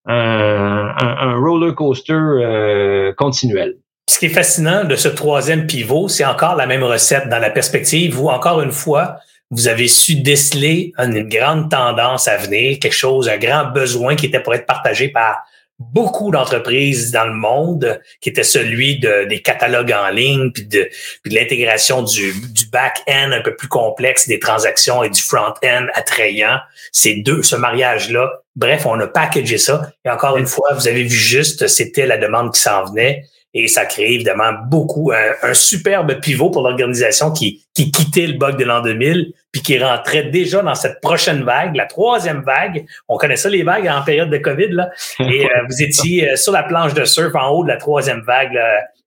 [0.05, 3.77] un, un, roller coaster euh, continuel.
[4.07, 7.49] Ce qui est fascinant de ce troisième pivot, c'est encore la même recette dans la
[7.49, 9.17] perspective où, encore une fois,
[9.49, 14.27] vous avez su déceler une grande tendance à venir, quelque chose, un grand besoin qui
[14.27, 15.37] était pour être partagé par
[15.79, 20.89] beaucoup d'entreprises dans le monde, qui était celui de, des catalogues en ligne, puis de,
[21.21, 25.87] puis de l'intégration du, du back-end un peu plus complexe des transactions et du front-end
[25.93, 26.57] attrayant.
[26.91, 28.41] Ces deux, ce mariage-là.
[28.55, 29.91] Bref, on a packagé ça.
[30.03, 33.23] Et encore une fois, vous avez vu juste, c'était la demande qui s'en venait.
[33.59, 38.57] Et ça crée évidemment beaucoup, un, superbe pivot pour l'organisation qui, qui quittait le bug
[38.57, 42.85] de l'an 2000, puis qui rentrait déjà dans cette prochaine vague, la troisième vague.
[43.07, 44.69] On connaît ça, les vagues en période de COVID.
[44.69, 44.89] Là.
[45.19, 48.21] Et euh, vous étiez euh, sur la planche de surf en haut de la troisième
[48.21, 48.57] vague,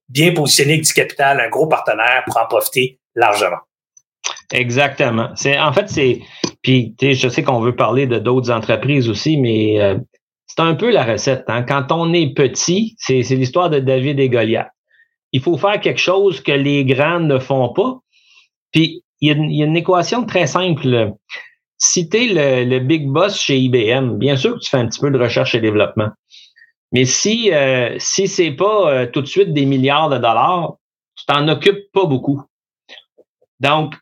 [0.09, 3.59] bien positionné avec du capital, un gros partenaire pour en profiter largement.
[4.53, 5.31] Exactement.
[5.37, 6.21] C'est en fait c'est
[6.63, 9.97] puis je sais qu'on veut parler de d'autres entreprises aussi, mais euh,
[10.51, 11.45] c'est un peu la recette.
[11.47, 11.63] Hein.
[11.63, 14.71] Quand on est petit, c'est l'histoire de David et Goliath.
[15.31, 18.01] Il faut faire quelque chose que les grands ne font pas.
[18.73, 21.13] Puis, il y, a une, équation très simple.
[21.79, 25.13] Si tu le, big boss chez IBM, bien sûr que tu fais un petit peu
[25.13, 26.09] de recherche et développement.
[26.91, 30.75] Mais si euh, si c'est pas euh, tout de suite des milliards de dollars,
[31.15, 32.43] tu t'en occupes pas beaucoup.
[33.61, 33.95] Donc,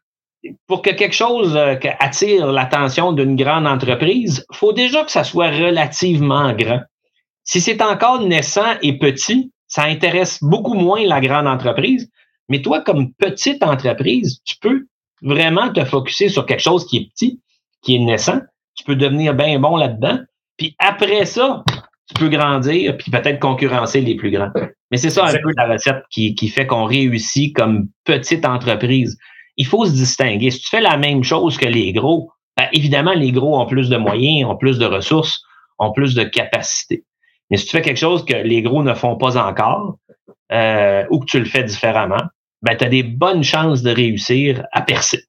[0.66, 5.50] pour que quelque chose euh, attire l'attention d'une grande entreprise, faut déjà que ça soit
[5.50, 6.80] relativement grand.
[7.44, 12.10] Si c'est encore naissant et petit, ça intéresse beaucoup moins la grande entreprise.
[12.48, 14.86] Mais toi, comme petite entreprise, tu peux
[15.22, 17.40] vraiment te focuser sur quelque chose qui est petit,
[17.82, 18.40] qui est naissant.
[18.74, 20.20] Tu peux devenir bien bon là-dedans.
[20.56, 21.64] Puis après ça,
[22.08, 24.50] tu peux grandir puis peut-être concurrencer les plus grands.
[24.90, 29.18] Mais c'est ça un peu la recette qui, qui fait qu'on réussit comme petite entreprise
[29.58, 30.50] il faut se distinguer.
[30.50, 33.88] Si tu fais la même chose que les gros, ben, évidemment, les gros ont plus
[33.88, 35.42] de moyens, ont plus de ressources,
[35.78, 37.04] ont plus de capacités.
[37.50, 39.98] Mais si tu fais quelque chose que les gros ne font pas encore,
[40.52, 42.22] euh, ou que tu le fais différemment,
[42.62, 45.24] ben, tu as des bonnes chances de réussir à percer.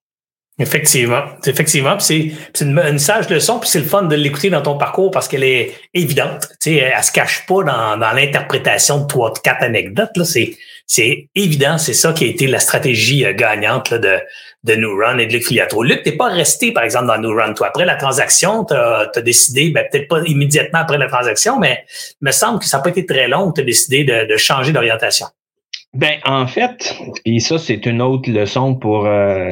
[0.62, 5.10] Effectivement, effectivement, c'est une, sage leçon, puis c'est le fun de l'écouter dans ton parcours
[5.10, 6.50] parce qu'elle est évidente.
[6.62, 10.22] Tu sais, elle, se cache pas dans, dans l'interprétation de trois, quatre anecdotes.
[10.24, 10.58] C'est
[10.90, 14.18] c'est évident, c'est ça qui a été la stratégie euh, gagnante là, de
[14.66, 15.84] de New Run et de Luc Filiatro.
[15.84, 17.54] Luc, t'es pas resté par exemple dans New Run.
[17.54, 21.86] Toi, après la transaction, tu as, décidé, ben, peut-être pas immédiatement après la transaction, mais
[22.22, 23.54] il me semble que ça n'a pas été très long.
[23.54, 25.28] Tu as décidé de, de changer d'orientation.
[25.94, 26.94] Ben, en fait,
[27.26, 29.50] puis ça, c'est une autre leçon pour euh,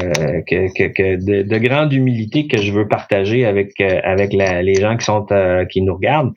[0.47, 5.05] que, que, de, grande humilité que je veux partager avec, euh, avec les gens qui
[5.05, 6.33] sont euh, qui nous regardent.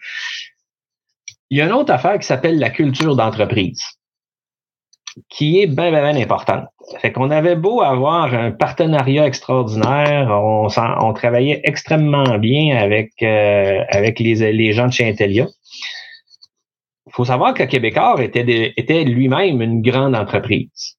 [1.50, 3.82] Il y a une autre affaire qui s'appelle la culture d'entreprise,
[5.28, 6.66] qui est bien, bien, bien importante.
[7.00, 14.52] Fait qu'on avait beau avoir un partenariat extraordinaire, on, travaillait extrêmement bien avec, avec les,
[14.52, 15.46] les gens de chez Intelia.
[17.06, 20.96] Il faut savoir que Québécois était, était lui-même une grande entreprise.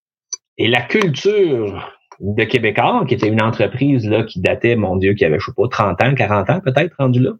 [0.58, 5.26] Et la culture de Québécois, qui était une entreprise là, qui datait, mon Dieu, qui
[5.26, 7.32] avait, je sais pas, 30 ans, 40 ans peut-être rendu là.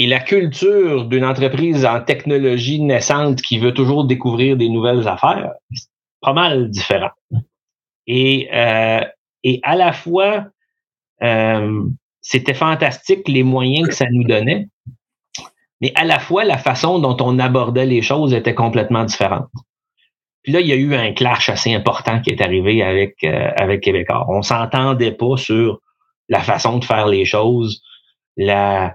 [0.00, 5.52] Et la culture d'une entreprise en technologie naissante qui veut toujours découvrir des nouvelles affaires,
[5.74, 5.90] c'est
[6.22, 7.10] pas mal différent.
[8.06, 9.04] Et, euh,
[9.44, 10.46] et à la fois,
[11.22, 11.82] euh,
[12.22, 14.68] c'était fantastique les moyens que ça nous donnait,
[15.82, 19.50] mais à la fois, la façon dont on abordait les choses était complètement différente.
[20.42, 23.50] Puis là, il y a eu un clash assez important qui est arrivé avec, euh,
[23.54, 24.24] avec Québécois.
[24.30, 25.78] On s'entendait pas sur
[26.30, 27.82] la façon de faire les choses,
[28.38, 28.94] la,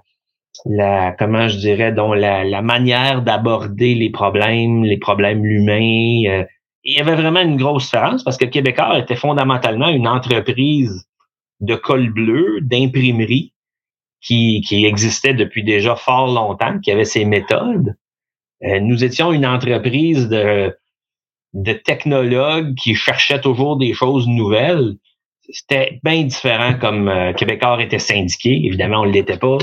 [0.66, 6.24] la comment je dirais, dont la, la manière d'aborder les problèmes, les problèmes humains.
[6.28, 6.44] Euh,
[6.84, 11.08] il y avait vraiment une grosse différence parce que Québécois était fondamentalement une entreprise
[11.60, 13.54] de col bleu, d'imprimerie,
[14.22, 17.96] qui, qui existait depuis déjà fort longtemps, qui avait ses méthodes.
[18.64, 20.76] Euh, nous étions une entreprise de,
[21.54, 24.96] de technologues qui cherchaient toujours des choses nouvelles.
[25.50, 28.66] C'était bien différent comme euh, Québécois était syndiqué.
[28.66, 29.58] Évidemment, on ne l'était pas.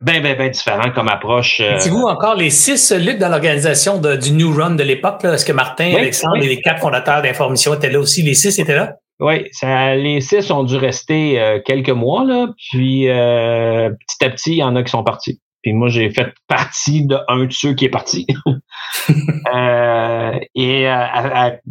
[0.00, 1.60] Bien, bien, bien différent comme approche.
[1.60, 1.76] Euh...
[1.90, 5.24] vous encore les six Luc dans l'organisation du New Run de l'époque?
[5.24, 8.22] Est-ce que Martin, Alexandre et les quatre fondateurs d'Information étaient là aussi?
[8.22, 8.94] Les six étaient là?
[9.20, 14.30] Oui, ça, les six ont dû rester euh, quelques mois, là, puis euh, petit à
[14.30, 15.40] petit, il y en a qui sont partis.
[15.62, 18.28] Puis moi, j'ai fait partie de un de ceux qui est parti.
[19.54, 20.88] euh, et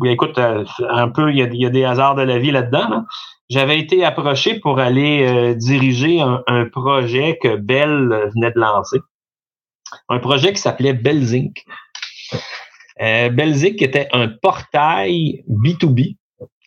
[0.04, 3.06] écoute, un peu, il y, a, des hasards de la vie là-dedans.
[3.50, 9.00] J'avais été approché pour aller diriger un, projet que Bell venait de lancer.
[10.10, 11.64] Un projet qui s'appelait Bellzinc.
[13.02, 16.18] Euh, Bellzinc était un portail B2B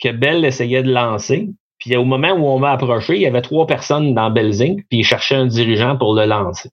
[0.03, 1.51] que Bell essayait de lancer.
[1.79, 4.99] Puis au moment où on m'a approché, il y avait trois personnes dans Belzing, puis
[4.99, 6.71] ils cherchaient un dirigeant pour le lancer.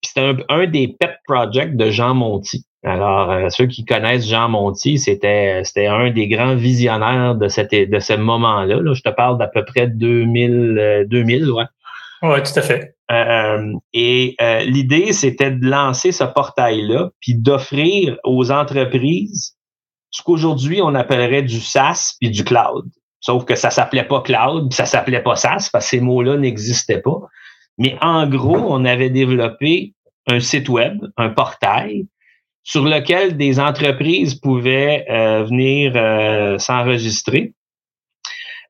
[0.00, 2.64] Puis c'était un, des pet projects de Jean Monty.
[2.86, 7.72] Alors, euh, ceux qui connaissent Jean Monty, c'était c'était un des grands visionnaires de cette
[7.72, 8.76] de ce moment-là.
[8.80, 8.94] Là.
[8.94, 11.64] Je te parle d'à peu près 2000 2000, euh, ouais.
[12.22, 12.94] Ouais, tout à fait.
[13.10, 19.56] Euh, et euh, l'idée, c'était de lancer ce portail-là, puis d'offrir aux entreprises
[20.10, 22.86] ce qu'aujourd'hui on appellerait du SaaS puis du cloud.
[23.20, 27.00] Sauf que ça s'appelait pas cloud, ça s'appelait pas SaaS, parce que ces mots-là n'existaient
[27.00, 27.20] pas.
[27.78, 29.94] Mais en gros, on avait développé
[30.28, 32.06] un site web, un portail,
[32.66, 37.52] sur lequel des entreprises pouvaient euh, venir s'enregistrer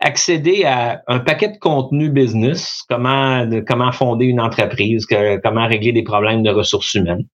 [0.01, 5.07] accéder à un paquet de contenu business, comment, comment fonder une entreprise,
[5.43, 7.25] comment régler des problèmes de ressources humaines.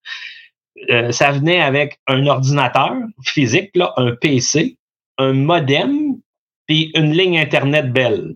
[0.91, 2.95] Euh, ça venait avec un ordinateur
[3.25, 4.77] physique, là, un PC,
[5.19, 6.17] un modem,
[6.67, 8.35] puis une ligne Internet belle.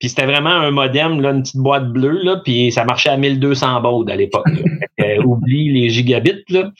[0.00, 3.18] Puis c'était vraiment un modem, là, une petite boîte bleue, là, puis ça marchait à
[3.18, 4.48] 1200 baudes à l'époque.
[5.24, 6.44] oublie les gigabits.
[6.48, 6.70] Là.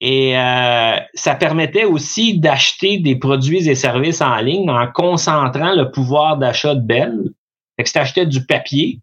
[0.00, 5.90] Et euh, ça permettait aussi d'acheter des produits et services en ligne en concentrant le
[5.90, 7.30] pouvoir d'achat de Bell.
[7.76, 9.00] Fait que si tu achetais du papier,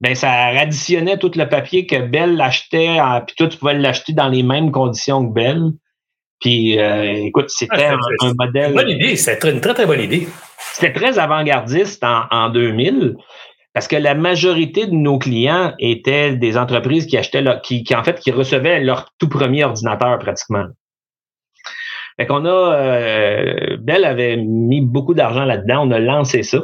[0.00, 4.28] ben ça additionnait tout le papier que Bell achetait, puis toi, tu pouvais l'acheter dans
[4.28, 5.72] les mêmes conditions que Bell.
[6.40, 7.98] Puis, euh, écoute, c'était un,
[8.38, 8.70] modèle.
[8.70, 10.26] Une bonne idée, c'était une très, très bonne idée.
[10.72, 13.16] C'était très avant-gardiste en, en 2000.
[13.72, 18.04] Parce que la majorité de nos clients étaient des entreprises qui achetaient, qui, qui, en
[18.04, 20.66] fait, qui recevaient leur tout premier ordinateur pratiquement.
[22.16, 25.88] Fait qu'on a, euh, Bell avait mis beaucoup d'argent là-dedans.
[25.88, 26.60] On a lancé ça.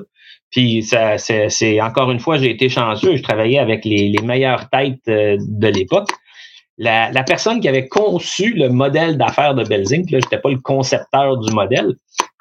[0.52, 3.16] Puis ça, c'est encore une fois, j'ai été chanceux.
[3.16, 6.08] Je travaillais avec les, les meilleures têtes euh, de l'époque.
[6.82, 10.58] La, la, personne qui avait conçu le modèle d'affaires de Belzink, là, j'étais pas le
[10.58, 11.94] concepteur du modèle,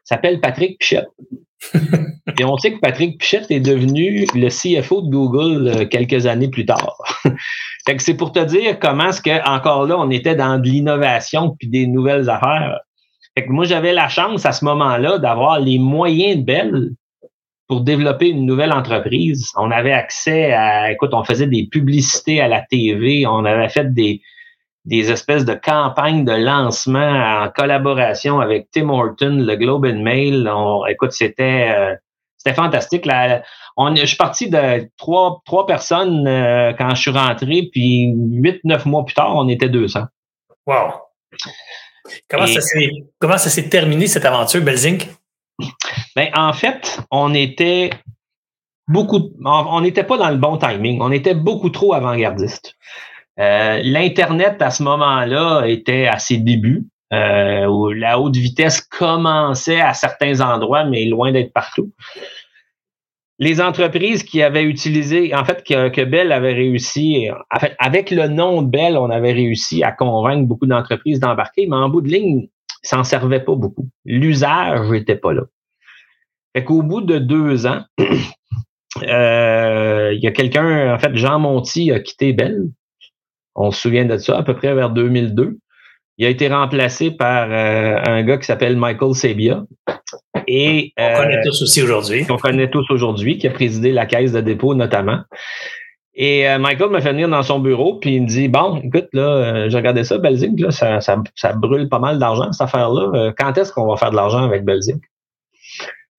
[0.09, 1.09] s'appelle Patrick Pichette.
[2.39, 6.47] Et on sait que Patrick Pichette est devenu le CFO de Google euh, quelques années
[6.47, 6.95] plus tard.
[7.85, 10.67] fait que c'est pour te dire comment est-ce que encore là on était dans de
[10.67, 12.79] l'innovation puis des nouvelles affaires.
[13.37, 16.89] Fait que moi j'avais la chance à ce moment-là d'avoir les moyens de Bell
[17.69, 19.51] pour développer une nouvelle entreprise.
[19.55, 23.93] On avait accès à, écoute, on faisait des publicités à la TV, on avait fait
[23.93, 24.21] des,
[24.85, 30.51] des espèces de campagnes de lancement en collaboration avec Tim Horton, le Globe and Mail.
[30.89, 31.95] écoute, c'était euh,
[32.37, 33.05] c'était fantastique.
[33.05, 33.43] Là,
[33.77, 38.61] on, je suis parti de trois, trois personnes euh, quand je suis rentré, puis huit,
[38.63, 40.05] neuf mois plus tard, on était 200.
[40.65, 40.93] Wow!
[42.27, 45.07] Comment, ça s'est, comment ça s'est terminé, cette aventure, Belzink?
[46.15, 47.91] Ben, en fait, on était
[48.87, 50.99] beaucoup, on n'était pas dans le bon timing.
[51.01, 52.75] On était beaucoup trop avant-gardiste.
[53.39, 56.87] Euh, L'Internet, à ce moment-là, était à ses débuts.
[57.11, 61.91] Euh, où la haute vitesse commençait à certains endroits, mais loin d'être partout.
[63.39, 68.11] Les entreprises qui avaient utilisé, en fait, que, que Bell avait réussi, en fait, avec
[68.11, 72.09] le nom Bell, on avait réussi à convaincre beaucoup d'entreprises d'embarquer, mais en bout de
[72.09, 72.49] ligne,
[72.93, 73.89] n'en servait pas beaucoup.
[74.05, 75.43] L'usage n'était pas là.
[76.55, 77.83] Fait qu'au bout de deux ans,
[79.03, 82.63] euh, il y a quelqu'un, en fait, Jean Monty a quitté Bell
[83.59, 85.57] on se souvient de ça, à peu près vers 2002.
[86.17, 89.63] Il a été remplacé par euh, un gars qui s'appelle Michael Sabia.
[90.47, 92.25] Et, on connaît euh, tous aussi aujourd'hui.
[92.29, 95.19] On connaît tous aujourd'hui, qui a présidé la caisse de dépôt notamment.
[96.15, 99.07] Et euh, Michael m'a fait venir dans son bureau, puis il me dit Bon, écoute,
[99.13, 103.31] là, j'ai regardé ça, Belzig, là, ça, ça, brûle pas mal d'argent, cette affaire-là.
[103.37, 104.99] quand est-ce qu'on va faire de l'argent avec Belzig?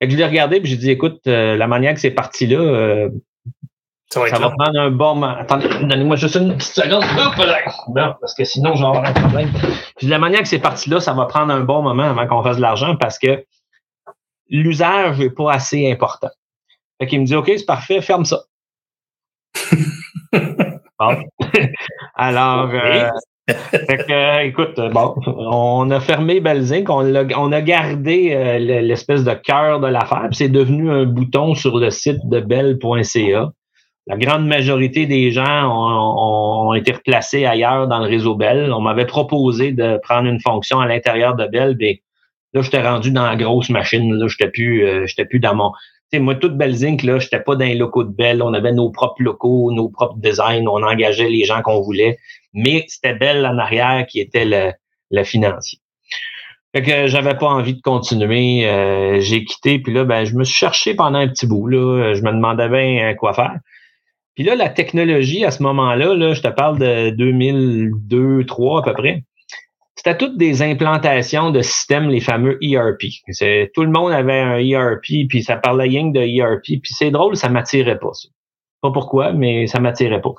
[0.00, 3.08] Et je l'ai regardé, puis j'ai dit Écoute, la manière que c'est parti là,
[4.12, 5.36] ça va, prendre un bon moment.
[5.36, 7.04] Attendez, donnez-moi juste une petite seconde.
[7.94, 9.50] Non, parce que sinon, j'aurai un problème.
[9.96, 12.42] Puis la manière que c'est parti là, ça va prendre un bon moment avant qu'on
[12.42, 13.44] fasse de l'argent parce que
[14.48, 16.30] l'usage n'est pas assez important.
[17.00, 18.40] Fait qu'il me dit, OK, c'est parfait, ferme ça.
[20.98, 21.16] Bon.
[22.14, 23.08] Alors, euh,
[23.48, 29.24] fait que, écoute, bon, on a fermé Belzinc, on a, on a gardé euh, l'espèce
[29.24, 33.50] de cœur de l'affaire, c'est devenu un bouton sur le site de bell.ca
[34.10, 38.72] la grande majorité des gens ont, été replacés ailleurs dans le réseau Bell.
[38.72, 42.02] On m'avait proposé de prendre une fonction à l'intérieur de Bell, mais
[42.52, 44.12] là, j'étais rendu dans la grosse machine.
[44.14, 45.70] Là, j'étais plus, euh, j'étais plus dans mon.
[46.12, 48.42] Sais, moi, toute Belzinc, là, j'étais pas dans les locaux de Bell.
[48.42, 50.66] On avait nos propres locaux, nos propres designs.
[50.66, 52.18] On engageait les gens qu'on voulait.
[52.52, 54.72] Mais c'était Bell en arrière qui était le,
[55.10, 55.78] le financier.
[56.74, 58.68] Fait que j'avais pas envie de continuer.
[58.68, 61.66] Euh, j'ai quitté, puis là, ben, je me suis cherché pendant un petit bout.
[61.66, 62.14] Là.
[62.14, 63.58] Je me demandais bien quoi faire.
[64.34, 68.82] Puis là, la technologie à ce moment-là, là, je te parle de 2002, 2003 à
[68.82, 69.24] peu près.
[69.96, 73.02] C'était toutes des implantations de systèmes, les fameux ERP.
[73.74, 76.80] Tout le monde avait un ERP, puis ça parlait rien de ERP.
[76.82, 78.12] Puis c'est drôle, ça m'attirait pas.
[78.14, 78.28] Ça.
[78.80, 80.32] Pas pourquoi, mais ça m'attirait pas.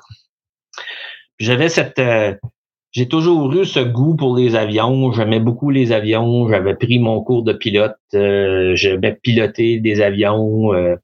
[1.38, 2.34] J'avais cette, euh,
[2.90, 5.12] j'ai toujours eu ce goût pour les avions.
[5.12, 6.48] J'aimais beaucoup les avions.
[6.48, 7.96] J'avais pris mon cours de pilote.
[8.14, 10.74] Euh, j'aimais piloter des avions.
[10.74, 10.96] Euh,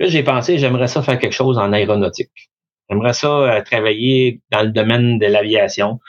[0.00, 2.50] Là, j'ai pensé, j'aimerais ça faire quelque chose en aéronautique.
[2.88, 6.00] J'aimerais ça travailler dans le domaine de l'aviation.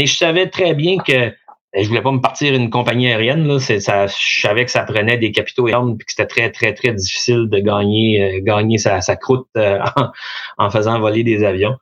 [0.00, 1.30] Mais je savais très bien que
[1.74, 3.46] je voulais pas me partir une compagnie aérienne.
[3.46, 3.60] Là.
[3.60, 6.94] Ça, je savais que ça prenait des capitaux énormes et que c'était très, très, très
[6.94, 9.84] difficile de gagner, gagner sa, sa croûte en,
[10.56, 11.76] en, faisant voler des avions.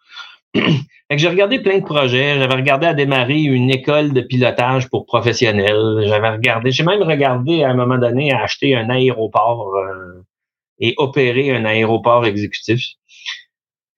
[1.13, 2.41] j'ai regardé plein de projets.
[2.41, 6.03] J'avais regardé à démarrer une école de pilotage pour professionnels.
[6.09, 10.25] J'avais regardé, j'ai même regardé à un moment donné à acheter un aéroport euh,
[10.81, 12.98] et opérer un aéroport exécutif.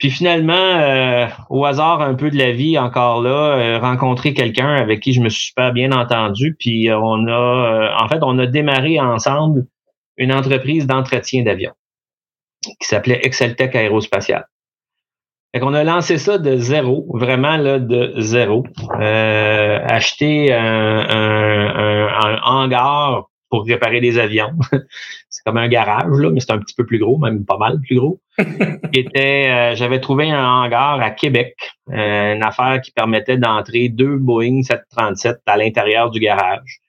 [0.00, 4.74] Puis finalement, euh, au hasard un peu de la vie, encore là, euh, rencontrer quelqu'un
[4.74, 6.56] avec qui je me suis super bien entendu.
[6.58, 9.66] Puis on a, en fait, on a démarré ensemble
[10.16, 11.74] une entreprise d'entretien d'avions
[12.62, 14.46] qui s'appelait Exceltech Aérospatial.
[15.52, 18.64] Fait qu'on a lancé ça de zéro, vraiment là, de zéro.
[19.00, 24.52] Euh, acheter un, un, un, hangar pour réparer des avions.
[25.28, 27.80] c'est comme un garage, là, mais c'est un petit peu plus gros, même pas mal
[27.80, 28.20] plus gros.
[28.92, 31.56] était, euh, j'avais trouvé un hangar à Québec,
[31.90, 36.80] euh, une affaire qui permettait d'entrer deux Boeing 737 à l'intérieur du garage.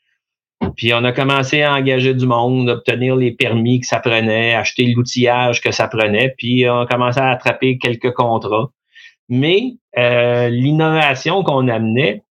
[0.77, 4.85] Puis on a commencé à engager du monde, obtenir les permis que ça prenait, acheter
[4.85, 8.69] l'outillage que ça prenait, puis on a commencé à attraper quelques contrats.
[9.27, 12.21] Mais euh, l'innovation qu'on amenait,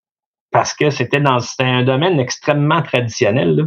[0.50, 3.66] parce que c'était dans c'était un domaine extrêmement traditionnel.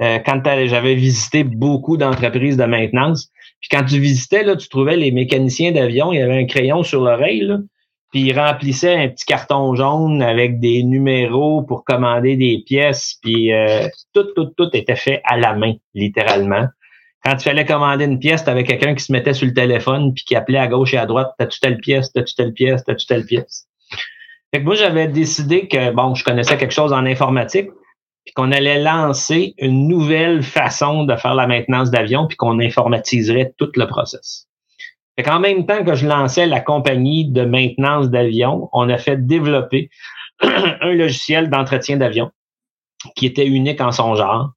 [0.00, 4.96] Euh, quand j'avais visité beaucoup d'entreprises de maintenance, puis quand tu visitais, là, tu trouvais
[4.96, 7.50] les mécaniciens d'avion, il y avait un crayon sur l'oreille,
[8.12, 13.52] puis il remplissait un petit carton jaune avec des numéros pour commander des pièces, puis
[13.52, 16.66] euh, tout, tout, tout était fait à la main, littéralement.
[17.24, 20.14] Quand tu fallait commander une pièce, tu avais quelqu'un qui se mettait sur le téléphone
[20.14, 23.06] puis qui appelait à gauche et à droite, t'as-tu telle pièce, t'as-tu telle pièce, t'as-tu
[23.06, 23.67] telle pièce.
[24.52, 27.70] Fait que moi, j'avais décidé que, bon, je connaissais quelque chose en informatique,
[28.24, 33.52] puis qu'on allait lancer une nouvelle façon de faire la maintenance d'avion, puis qu'on informatiserait
[33.58, 34.48] tout le process.
[35.16, 39.26] Fait qu'en même temps que je lançais la compagnie de maintenance d'avion, on a fait
[39.26, 39.90] développer
[40.40, 42.30] un logiciel d'entretien d'avion
[43.16, 44.52] qui était unique en son genre.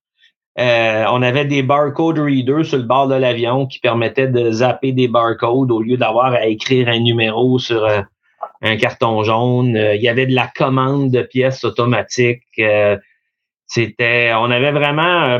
[0.60, 4.92] Euh, on avait des barcode readers sur le bord de l'avion qui permettaient de zapper
[4.92, 8.02] des barcodes au lieu d'avoir à écrire un numéro sur euh,
[8.62, 9.76] un carton jaune.
[9.76, 12.62] Euh, il y avait de la commande de pièces automatiques.
[13.66, 15.39] C'était, on avait vraiment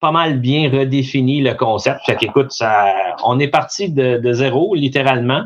[0.00, 2.00] pas mal bien redéfini le concept.
[2.06, 2.92] Fait qu'écoute, ça,
[3.24, 5.44] on est parti de, zéro, littéralement.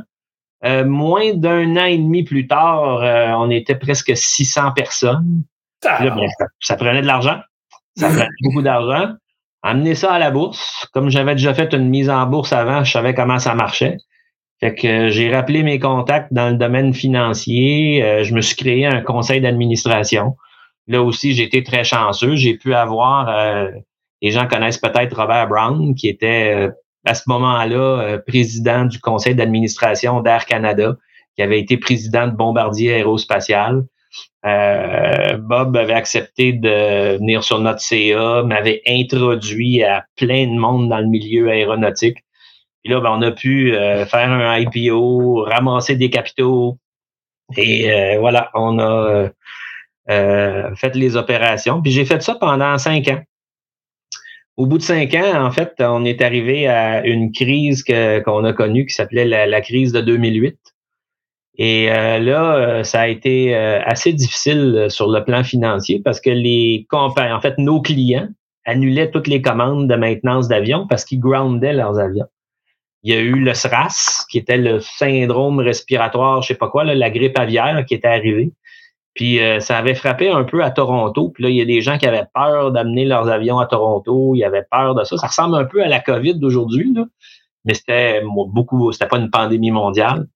[0.65, 5.43] Euh, moins d'un an et demi plus tard, euh, on était presque 600 personnes.
[5.83, 6.17] Ben,
[6.61, 7.39] ça, prenait de l'argent.
[7.97, 9.13] Ça prenait beaucoup d'argent.
[9.63, 10.89] Amener ça à la bourse.
[10.95, 13.99] Comme j'avais déjà fait une mise en bourse avant, je savais comment ça marchait.
[14.65, 18.23] Fait que euh, j'ai rappelé mes contacts dans le domaine financier.
[18.25, 20.37] je me suis créé un conseil d'administration.
[20.87, 22.37] Là aussi, j'ai été très chanceux.
[22.37, 23.29] J'ai pu avoir
[24.25, 26.71] les gens connaissent peut-être Robert Brown, qui était euh,
[27.05, 30.97] à ce moment-là euh, président du conseil d'administration d'Air Canada,
[31.37, 33.85] qui avait été président de Bombardier Aérospatial.
[34.47, 40.89] Euh, Bob avait accepté de venir sur notre CA, m'avait introduit à plein de monde
[40.89, 42.24] dans le milieu aéronautique.
[42.85, 46.79] Puis là, ben, on a pu faire un IPO, ramasser des capitaux.
[47.57, 49.31] Et voilà, on a
[50.07, 51.81] fait les opérations.
[51.81, 53.23] Puis j'ai fait ça pendant cinq ans.
[54.57, 58.53] Au bout de cinq ans, en fait, on est arrivé à une crise qu'on a
[58.53, 60.57] connue qui s'appelait la, crise de 2008.
[61.57, 66.21] Et euh, là, euh, ça a été euh, assez difficile sur le plan financier parce
[66.21, 68.29] que les compagnies, en fait, nos clients
[68.65, 72.27] annulaient toutes les commandes de maintenance d'avions parce qu'ils groundaient leurs avions.
[73.05, 76.85] Il y a eu le SRAS, qui était le syndrome respiratoire, je sais pas quoi,
[76.85, 78.53] la grippe aviaire qui était arrivée.
[79.15, 81.31] Puis euh, ça avait frappé un peu à Toronto.
[81.31, 84.35] Puis là, il y a des gens qui avaient peur d'amener leurs avions à Toronto.
[84.35, 85.17] Ils avaient peur de ça.
[85.17, 86.93] Ça ressemble un peu à la COVID d'aujourd'hui.
[87.65, 90.27] Mais c'était beaucoup, c'était pas une pandémie mondiale.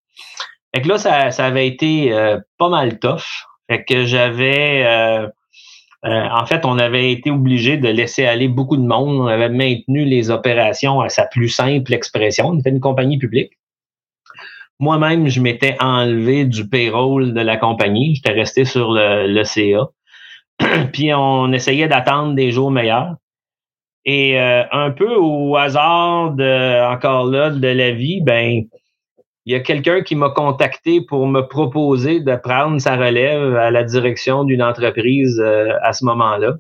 [0.75, 3.47] Fait que là, ça, ça avait été euh, pas mal tough.
[3.69, 5.29] Fait que j'avais euh,
[6.05, 9.21] en fait, on avait été obligé de laisser aller beaucoup de monde.
[9.21, 12.49] On avait maintenu les opérations à sa plus simple expression.
[12.49, 13.53] On était une compagnie publique.
[14.81, 18.15] Moi-même, je m'étais enlevé du payroll de la compagnie.
[18.15, 19.89] J'étais resté sur le, le CA.
[20.93, 23.17] Puis on essayait d'attendre des jours meilleurs.
[24.05, 28.65] Et euh, un peu au hasard de, encore là, de la vie, ben,
[29.49, 33.71] il y a quelqu'un qui m'a contacté pour me proposer de prendre sa relève à
[33.71, 36.57] la direction d'une entreprise euh, à ce moment-là.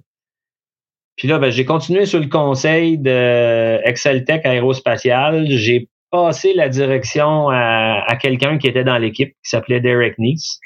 [1.16, 5.48] Puis là, ben, j'ai continué sur le conseil de Excel Tech Aérospatial.
[5.50, 10.58] J'ai passé la direction à, quelqu'un qui était dans l'équipe, qui s'appelait Derek Nice.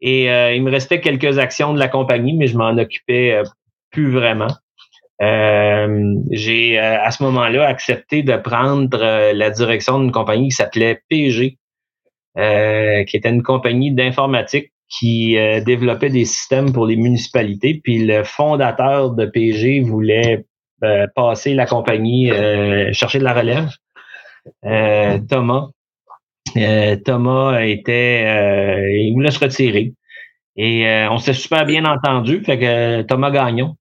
[0.00, 3.44] Et euh, il me restait quelques actions de la compagnie, mais je m'en occupais euh,
[3.92, 4.50] plus vraiment.
[5.22, 8.98] Euh, j'ai à ce moment-là accepté de prendre
[9.32, 11.58] la direction d'une compagnie qui s'appelait PG,
[12.36, 17.80] qui était une compagnie d'informatique qui développait des systèmes pour les municipalités.
[17.82, 20.44] Puis le fondateur de PG voulait
[21.14, 22.30] passer la compagnie,
[22.92, 23.70] chercher de la relève.
[25.28, 25.68] Thomas.
[27.04, 28.22] Thomas était,
[29.00, 29.94] il voulait se retirer.
[30.56, 32.42] Et euh, on s'est super bien entendu.
[32.42, 33.76] Fait que Thomas Gagnon.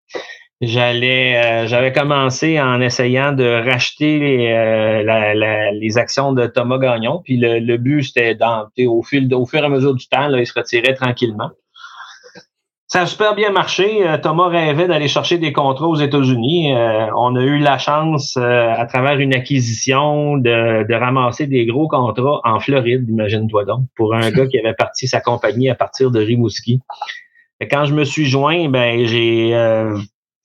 [0.61, 7.21] J'allais, euh, j'avais commencé en essayant de racheter les, euh, les actions de Thomas Gagnon.
[7.23, 8.37] Puis le, le but, c'était
[8.85, 11.51] au fil, au fur et à mesure du temps, là, il se retirait tranquillement.
[12.87, 14.07] Ça a super bien marché.
[14.07, 16.73] Euh, Thomas rêvait d'aller chercher des contrats aux États-Unis.
[16.73, 21.87] Euh, on a eu la chance, euh, à travers une acquisition, de, ramasser des gros
[21.87, 26.11] contrats en Floride, imagine-toi donc, pour un gars qui avait parti sa compagnie à partir
[26.11, 26.79] de Rimouski.
[27.69, 29.53] Quand je me suis joint, ben j'ai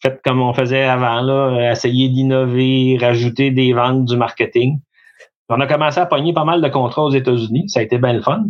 [0.02, 4.80] fait comme on faisait avant, là, essayer d'innover, rajouter des ventes, du marketing.
[5.48, 7.68] On a commencé à pogner pas mal de contrats aux États-Unis.
[7.68, 8.44] Ça a été bien le fun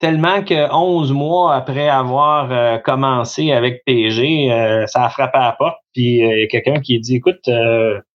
[0.00, 5.42] tellement que 11 mois après avoir euh, commencé avec PG, euh, ça a frappé à
[5.42, 5.78] la porte.
[5.94, 7.48] Puis euh, il y a quelqu'un qui dit Écoute,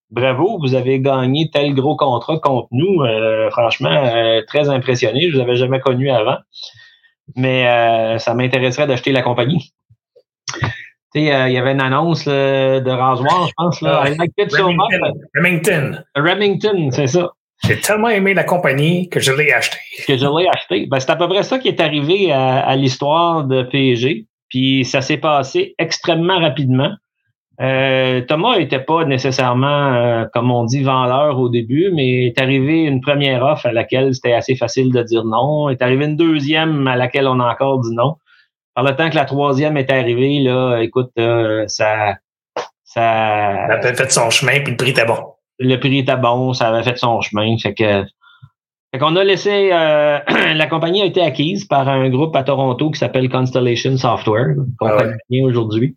[0.09, 3.03] bravo, vous avez gagné tel gros contrat contre nous.
[3.51, 5.29] franchement, très impressionné.
[5.29, 6.37] Je vous avais jamais connu avant.
[7.35, 9.71] Mais ça m'intéresserait d'acheter la compagnie.
[11.21, 13.81] Il y avait une annonce de rasoir, je pense.
[13.81, 14.03] Là.
[15.35, 15.99] Remington.
[16.15, 17.31] Remington, c'est ça.
[17.63, 19.77] J'ai tellement aimé la compagnie que je l'ai acheté.
[20.07, 20.87] Que je l'ai acheté.
[20.87, 24.25] Ben, c'est à peu près ça qui est arrivé à, l'histoire de PSG.
[24.49, 26.91] Puis ça s'est passé extrêmement rapidement.
[27.61, 32.83] Euh, Thomas n'était pas nécessairement, euh, comme on dit, vendeur au début, mais est arrivé
[32.83, 35.69] une première offre à laquelle c'était assez facile de dire non.
[35.69, 38.17] Est arrivé une deuxième à laquelle on a encore dit non.
[38.75, 42.17] Par le temps que la troisième est arrivée, là, écoute, euh, ça,
[42.83, 43.67] ça.
[43.67, 46.69] Ça a fait son chemin, puis le prix était bon le prix était bon, ça
[46.69, 47.57] avait fait son chemin.
[47.57, 48.03] Fait que
[48.91, 50.19] fait qu'on a laissé euh,
[50.55, 54.87] la compagnie a été acquise par un groupe à Toronto qui s'appelle Constellation Software, qu'on
[54.87, 55.95] ah connaît aujourd'hui.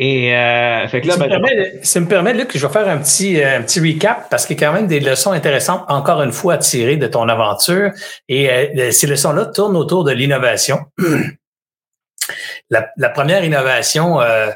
[0.00, 2.72] Et euh, fait que là, ça, ben, me permet, ça me permet, Luc, je vais
[2.72, 5.32] faire un petit, euh, un petit recap parce qu'il y a quand même des leçons
[5.32, 7.90] intéressantes, encore une fois, à tirer de ton aventure.
[8.28, 10.78] Et euh, ces leçons-là tournent autour de l'innovation.
[12.70, 14.50] la, la, première innovation, euh,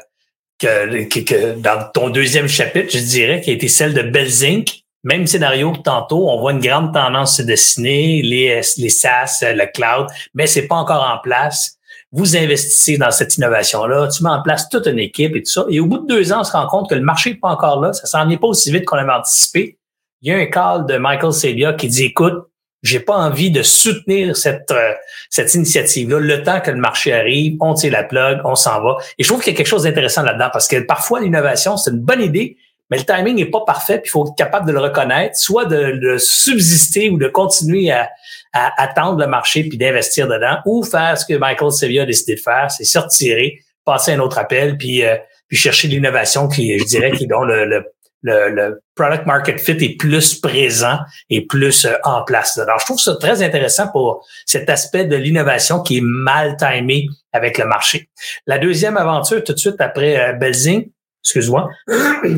[0.59, 4.83] que, dans ton deuxième chapitre, je dirais, qui a été celle de Belzink.
[5.03, 9.65] Même scénario que tantôt, on voit une grande tendance se dessiner, les, les SaaS, le
[9.65, 11.77] cloud, mais c'est pas encore en place.
[12.13, 15.65] Vous investissez dans cette innovation-là, tu mets en place toute une équipe et tout ça.
[15.69, 17.49] Et au bout de deux ans, on se rend compte que le marché n'est pas
[17.49, 19.79] encore là, ça s'en vient pas aussi vite qu'on avait anticipé.
[20.21, 22.35] Il y a un call de Michael Celia qui dit, écoute,
[22.83, 24.93] j'ai pas envie de soutenir cette euh,
[25.29, 26.19] cette initiative-là.
[26.19, 28.97] Le temps que le marché arrive, on tire la plug, on s'en va.
[29.17, 31.91] Et je trouve qu'il y a quelque chose d'intéressant là-dedans parce que parfois l'innovation c'est
[31.91, 32.57] une bonne idée,
[32.93, 33.97] mais le timing n'est pas parfait.
[33.97, 37.89] Puis il faut être capable de le reconnaître, soit de le subsister ou de continuer
[37.89, 38.07] à,
[38.53, 42.35] à attendre le marché puis d'investir dedans, ou faire ce que Michael Sevilla a décidé
[42.35, 45.15] de faire, c'est se retirer, passer un autre appel, puis euh,
[45.47, 47.83] puis chercher l'innovation qui, je dirais, qui donc le, le,
[48.21, 50.99] le, product market fit est plus présent
[51.31, 52.59] et plus euh, en place.
[52.59, 57.07] Alors, je trouve ça très intéressant pour cet aspect de l'innovation qui est mal timé
[57.31, 58.07] avec le marché.
[58.45, 60.89] La deuxième aventure, tout de suite après euh, Belzing,
[61.23, 61.69] excuse-moi,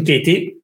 [0.06, 0.58] qui a été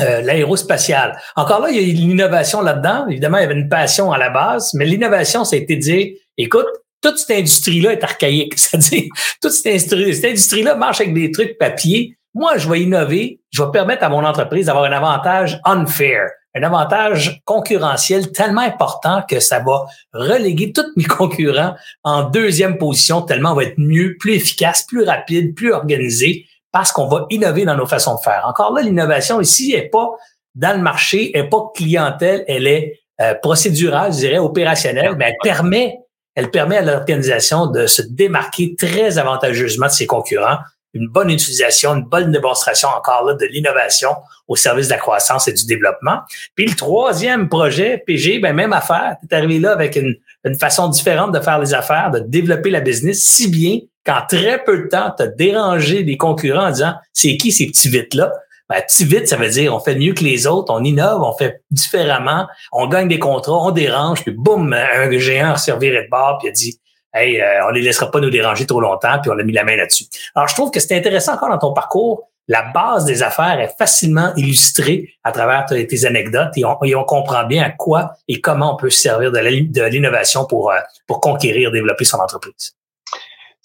[0.00, 1.18] euh, l'aérospatial.
[1.36, 3.06] Encore là, il y a l'innovation là-dedans.
[3.08, 6.14] Évidemment, il y avait une passion à la base, mais l'innovation, ça a de dire,
[6.38, 6.68] écoute,
[7.02, 8.54] toute cette industrie-là est archaïque.
[8.56, 9.08] C'est-à-dire,
[9.40, 14.04] toute cette industrie-là marche avec des trucs papier moi, je vais innover, je vais permettre
[14.04, 19.86] à mon entreprise d'avoir un avantage unfair, un avantage concurrentiel tellement important que ça va
[20.12, 25.02] reléguer tous mes concurrents en deuxième position, tellement on va être mieux, plus efficace, plus
[25.02, 28.44] rapide, plus organisé, parce qu'on va innover dans nos façons de faire.
[28.46, 30.08] Encore là, l'innovation ici n'est pas
[30.54, 35.36] dans le marché, n'est pas clientèle, elle est euh, procédurale, je dirais, opérationnelle, mais elle
[35.42, 35.98] permet,
[36.34, 40.58] elle permet à l'organisation de se démarquer très avantageusement de ses concurrents
[40.94, 44.10] une bonne utilisation, une bonne démonstration encore là de l'innovation
[44.48, 46.20] au service de la croissance et du développement.
[46.56, 50.58] Puis le troisième projet, PG, ben même affaire, tu es arrivé là avec une, une,
[50.58, 53.78] façon différente de faire les affaires, de développer la business, si bien
[54.10, 57.66] qu'en très peu de temps, tu as dérangé des concurrents en disant c'est qui ces
[57.66, 58.32] petits vites-là?
[58.68, 61.36] Ben, petit vite, ça veut dire on fait mieux que les autres, on innove, on
[61.36, 66.08] fait différemment, on gagne des contrats, on dérange, puis boum, un géant a servi de
[66.08, 66.80] bord, puis a dit
[67.12, 69.64] hey, euh, on les laissera pas nous déranger trop longtemps, puis on a mis la
[69.64, 70.04] main là-dessus.
[70.34, 72.28] Alors, je trouve que c'est intéressant encore dans ton parcours.
[72.46, 77.62] La base des affaires est facilement illustrée à travers tes anecdotes et on, comprend bien
[77.62, 79.38] à quoi et comment on peut se servir de
[79.86, 82.74] l'innovation pour, euh, pour conquérir, développer son entreprise.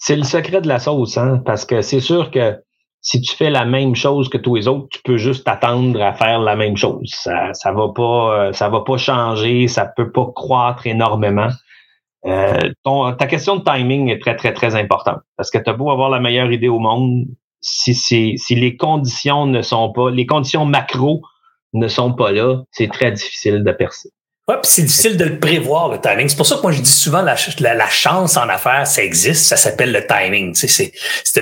[0.06, 2.62] C'est le secret de la sauce, hein, parce que c'est sûr que
[3.00, 6.12] si tu fais la même chose que tous les autres, tu peux juste t'attendre à
[6.12, 7.10] faire la même chose.
[7.12, 11.48] Ça, ça va pas, ça va pas changer, ça peut pas croître énormément.
[12.24, 15.22] Euh, ton, ta question de timing est très, très, très importante.
[15.36, 17.24] Parce que tu beau avoir la meilleure idée au monde,
[17.60, 21.20] si, si, si les conditions ne sont pas, les conditions macro
[21.72, 24.10] ne sont pas là, c'est très difficile de percer.
[24.48, 26.28] Ouais, puis c'est difficile de le prévoir, le timing.
[26.28, 29.44] C'est pour ça que moi, je dis souvent, la, la, chance en affaires, ça existe,
[29.44, 30.54] ça s'appelle le timing.
[30.54, 30.92] C'est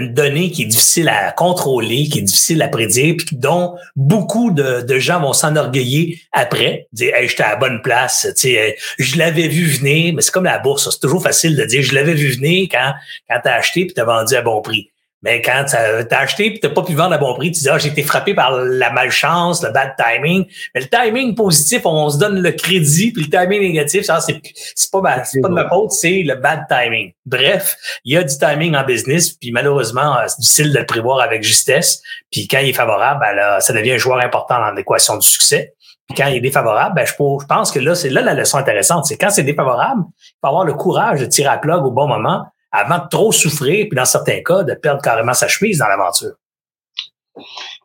[0.01, 4.51] une donnée qui est difficile à contrôler, qui est difficile à prédire, puis dont beaucoup
[4.53, 9.19] de, de gens vont s'enorgueillir après, dire hey, j'étais à la bonne place, sais, je
[9.19, 12.15] l'avais vu venir, mais c'est comme la bourse, c'est toujours facile de dire je l'avais
[12.15, 12.95] vu venir quand,
[13.29, 14.94] quand tu as acheté puis tu as vendu à bon prix.
[15.25, 17.61] Mais quand tu as acheté et tu n'as pas pu vendre à bon prix, tu
[17.63, 20.45] dis ah, j'ai été frappé par la malchance, le bad timing.
[20.75, 24.41] Mais le timing positif, on se donne le crédit, puis le timing négatif, ça, c'est,
[24.75, 27.13] c'est pas, c'est pas de ma faute, c'est le bad timing.
[27.25, 30.87] Bref, il y a du timing en business, puis malheureusement, euh, c'est difficile de le
[30.87, 32.03] prévoir avec justesse.
[32.31, 35.27] Puis quand il est favorable, ben là, ça devient un joueur important dans l'équation du
[35.27, 35.73] succès.
[36.07, 39.07] Puis quand il est défavorable, ben je, pense que là, c'est là la leçon intéressante.
[39.07, 42.07] C'est quand c'est défavorable, il faut avoir le courage de tirer à plug au bon
[42.07, 42.45] moment
[42.75, 46.35] avant de trop souffrir, puis dans certains cas, de perdre carrément sa chemise dans l'aventure.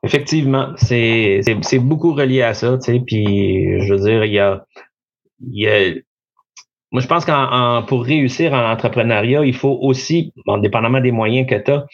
[0.03, 4.65] Effectivement, c'est beaucoup relié à ça, tu sais, puis je veux dire, il y a,
[5.41, 5.93] il y a
[6.91, 11.47] moi, je pense qu'en pour réussir en entrepreneuriat, il faut aussi, bon, dépendamment des moyens
[11.47, 11.85] que tu as,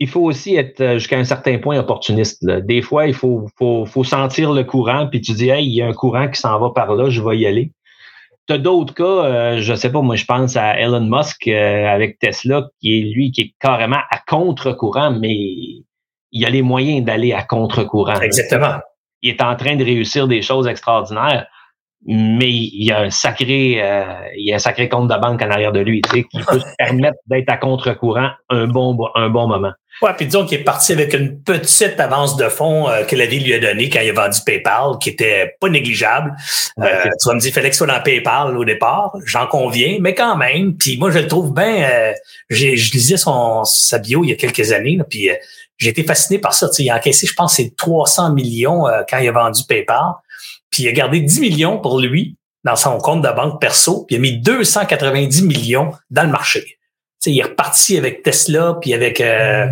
[0.00, 2.44] il faut aussi être euh, jusqu'à un certain point opportuniste.
[2.44, 5.82] Des fois, il faut, faut, faut sentir le courant, puis tu dis, hey, il y
[5.82, 7.72] a un courant qui s'en va par là, je vais y aller.
[8.46, 12.20] T'as d'autres cas, euh, je sais pas, moi je pense à Elon Musk euh, avec
[12.20, 17.32] Tesla, qui est lui qui est carrément à contre-courant, mais il a les moyens d'aller
[17.32, 18.20] à contre-courant.
[18.20, 18.78] Exactement.
[19.22, 21.48] Il est en train de réussir des choses extraordinaires,
[22.06, 24.04] mais il y a un sacré, euh,
[24.36, 26.38] il y a un sacré compte de banque en arrière de lui, tu sais, qui
[26.38, 29.72] peut se permettre d'être à contre-courant un bon, un bon moment.
[30.02, 33.24] Ouais, puis disons qu'il est parti avec une petite avance de fonds euh, que la
[33.24, 36.36] vie lui a donnée quand il a vendu PayPal, qui était pas négligeable.
[36.80, 40.14] Euh, tu vas me dire, fallait que soit dans PayPal au départ, j'en conviens, mais
[40.14, 40.76] quand même.
[40.76, 41.88] Puis moi, je le trouve bien.
[41.90, 42.12] Euh,
[42.50, 45.30] j'ai, je lisais son sa bio il y a quelques années, puis
[45.78, 46.68] j'ai été fasciné par ça.
[46.78, 50.12] il a encaissé, je pense, c'est 300 millions quand il a vendu PayPal.
[50.76, 54.16] Puis il a gardé 10 millions pour lui dans son compte de banque perso, puis
[54.16, 56.76] il a mis 290 millions dans le marché
[57.30, 59.66] il est reparti avec Tesla, puis avec euh,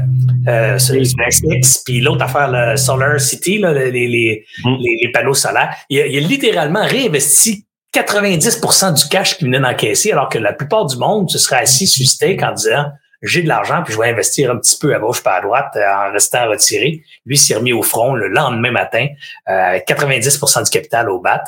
[0.49, 4.77] euh, SpaceX, puis l'autre affaire, le Solar City, là, les, les, mm.
[4.81, 5.75] les, les, panneaux solaires.
[5.89, 10.53] Il a, il a littéralement réinvesti 90% du cash qu'il venait d'encaisser, alors que la
[10.53, 12.87] plupart du monde se serait assis sur steak en disant
[13.25, 15.73] j'ai de l'argent, puis je vais investir un petit peu à gauche pas à droite
[15.77, 17.03] euh, en restant retiré.
[17.27, 19.09] Lui s'est remis au front le lendemain matin,
[19.49, 21.43] euh, 90% du capital au bat.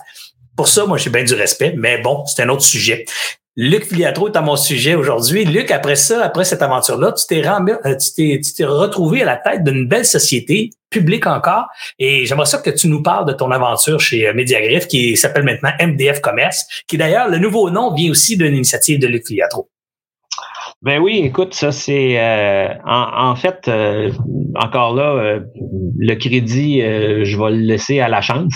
[0.56, 3.04] Pour ça, moi, j'ai bien du respect, mais bon, c'est un autre sujet.
[3.58, 5.46] Luc Filiatro est à mon sujet aujourd'hui.
[5.46, 9.64] Luc, après ça, après cette aventure-là, tu t'es euh, tu t'es retrouvé à la tête
[9.64, 11.64] d'une belle société publique encore.
[11.98, 15.44] Et j'aimerais ça que tu nous parles de ton aventure chez euh, Mediagriff, qui s'appelle
[15.44, 19.70] maintenant MDF Commerce, qui d'ailleurs, le nouveau nom vient aussi d'une initiative de Luc Filiatro.
[20.86, 24.12] Ben oui, écoute, ça c'est euh, en, fait euh,
[24.54, 25.40] encore là euh,
[25.98, 28.54] le crédit, je vais le laisser à la chance.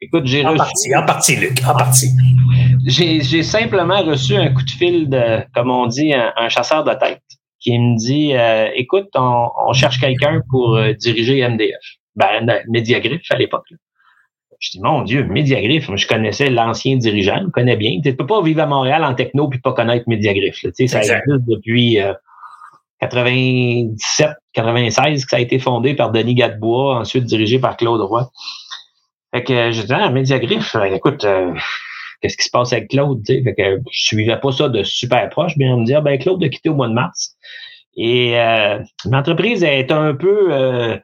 [0.00, 2.08] écoute, j'ai reçu partie, en partie, Luc, en partie.
[2.86, 7.20] J'ai simplement reçu un coup de fil de, comme on dit, un, chasseur de tête
[7.60, 8.32] qui me dit,
[8.74, 11.76] écoute, on, on cherche quelqu'un pour diriger MDF,
[12.16, 13.68] ben Mediagrip à l'époque.
[14.58, 18.00] Je dis, mon Dieu, Mediagriff, je connaissais l'ancien dirigeant, je connais bien.
[18.02, 20.62] Tu peux pas vivre à Montréal en techno puis pas connaître Mediagriff.
[20.64, 20.70] Là.
[20.74, 21.98] Ça existe depuis
[23.00, 28.00] 97, euh, 96 que ça a été fondé par Denis Gadebois, ensuite dirigé par Claude
[28.00, 28.28] Roy.
[29.32, 31.54] Fait que je dis, ah, Mediagriff, euh, écoute, euh,
[32.20, 33.24] qu'est-ce qui se passe avec Claude?
[33.24, 36.48] Fait que je suivais pas ça de super proche, bien me dire, ben Claude a
[36.48, 37.36] quitté au mois de mars.
[37.96, 38.36] Et
[39.06, 41.00] l'entreprise est un peu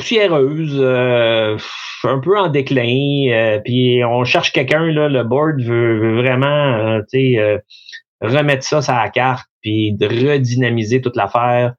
[0.00, 1.58] poussiéreuse, euh,
[2.04, 3.28] un peu en déclin.
[3.30, 7.58] Euh, puis on cherche quelqu'un, là, le board veut, vraiment euh,
[8.22, 11.74] remettre ça sur la carte, puis de redynamiser toute l'affaire.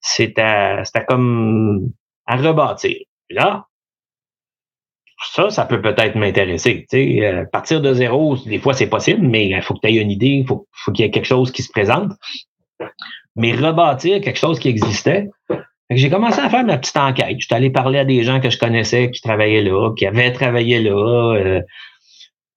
[0.00, 1.90] C'était comme
[2.26, 2.98] à rebâtir.
[3.30, 3.66] là,
[5.30, 6.84] ça, ça peut peut-être m'intéresser.
[7.52, 10.44] Partir de zéro, des fois, c'est possible, mais il faut que tu aies une idée,
[10.44, 12.10] il faut qu'il y ait quelque chose qui se présente.
[13.36, 15.28] Mais rebâtir quelque chose qui existait,
[15.96, 17.36] j'ai commencé à faire ma petite enquête.
[17.38, 20.32] Je suis allé parler à des gens que je connaissais qui travaillaient là, qui avaient
[20.32, 21.60] travaillé là, euh,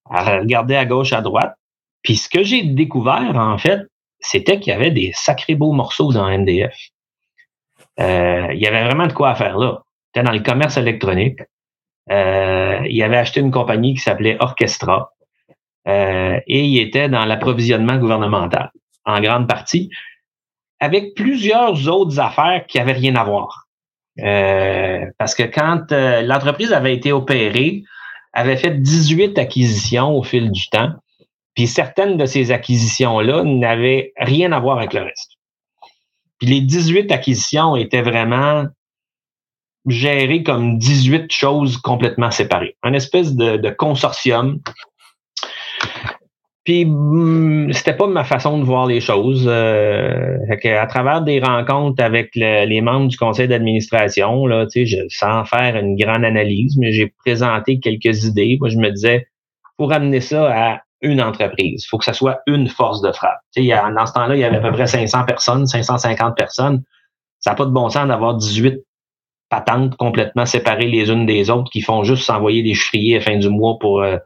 [0.09, 1.55] à regarder à gauche, à droite.
[2.03, 3.81] Puis ce que j'ai découvert, en fait,
[4.19, 6.75] c'était qu'il y avait des sacrés beaux morceaux dans MDF.
[7.99, 9.81] Euh, il y avait vraiment de quoi faire là.
[10.07, 11.39] C'était dans le commerce électronique.
[12.11, 15.11] Euh, il avait acheté une compagnie qui s'appelait Orchestra.
[15.85, 18.71] et il était dans l'approvisionnement gouvernemental,
[19.05, 19.89] en grande partie.
[20.79, 23.67] Avec plusieurs autres affaires qui avaient rien à voir.
[24.19, 27.83] Euh, parce que quand euh, l'entreprise avait été opérée,
[28.33, 30.91] avait fait 18 acquisitions au fil du temps,
[31.53, 35.31] puis certaines de ces acquisitions-là n'avaient rien à voir avec le reste.
[36.39, 38.65] Puis les 18 acquisitions étaient vraiment
[39.87, 42.75] gérées comme 18 choses complètement séparées.
[42.83, 44.59] Un espèce de consortium
[46.65, 49.45] puis hmm, c'était pas ma façon de voir les choses.
[49.47, 55.75] Euh, à travers des rencontres avec les membres du conseil d'administration, là, sais, sans faire
[55.75, 58.57] une grande analyse, mais j'ai présenté quelques idées.
[58.59, 59.27] Moi, je me disais,
[59.77, 63.39] pour amener ça à une entreprise, il faut que ça soit une force de frappe.
[63.55, 66.81] Tu sais, dans ce temps-là, il y avait à peu près 500 personnes, 550 personnes.
[67.39, 68.79] Ça n'a pas de bon sens d'avoir 18
[69.49, 73.37] patentes complètement séparées les unes des autres qui font juste s'envoyer des chiffriers à fin
[73.37, 74.17] du mois pour euh,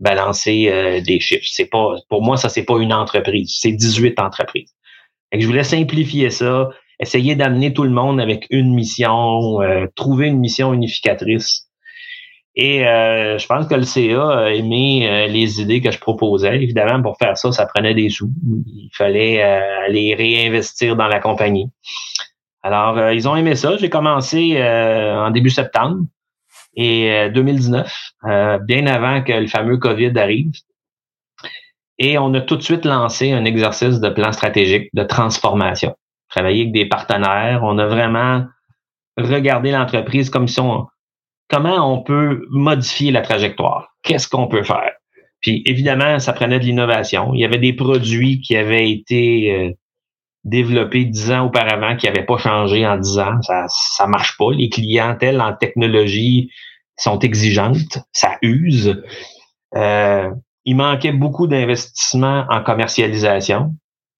[0.00, 1.46] balancer euh, des chiffres.
[1.50, 3.56] C'est pas, pour moi, ça, c'est pas une entreprise.
[3.60, 4.74] C'est 18 entreprises.
[5.32, 6.70] Et je voulais simplifier ça,
[7.00, 11.66] essayer d'amener tout le monde avec une mission, euh, trouver une mission unificatrice.
[12.54, 16.56] Et euh, je pense que le CA a aimé les idées que je proposais.
[16.56, 18.32] Évidemment, pour faire ça, ça prenait des sous.
[18.66, 21.70] Il fallait aller réinvestir dans la compagnie.
[22.64, 23.76] Alors, ils ont aimé ça.
[23.76, 26.00] J'ai commencé en début septembre
[26.78, 27.92] et 2019,
[28.24, 30.52] euh, euh, bien avant que le fameux COVID arrive.
[31.98, 35.96] Et on a tout de suite lancé un exercice de plan stratégique de transformation.
[36.30, 38.46] Travailler avec des partenaires, on a vraiment
[39.16, 40.86] regardé l'entreprise comme si on,
[41.48, 44.92] comment on peut modifier la trajectoire, qu'est-ce qu'on peut faire?
[45.40, 47.34] Puis évidemment, ça prenait de l'innovation.
[47.34, 49.76] Il y avait des produits qui avaient été
[50.46, 53.40] euh, développés dix ans auparavant qui n'avaient pas changé en dix ans.
[53.42, 54.52] Ça ça marche pas.
[54.52, 56.50] Les clientèles en technologie
[56.96, 59.02] sont exigeantes, ça use.
[59.76, 60.30] Euh,
[60.64, 63.74] il manquait beaucoup d'investissements en commercialisation.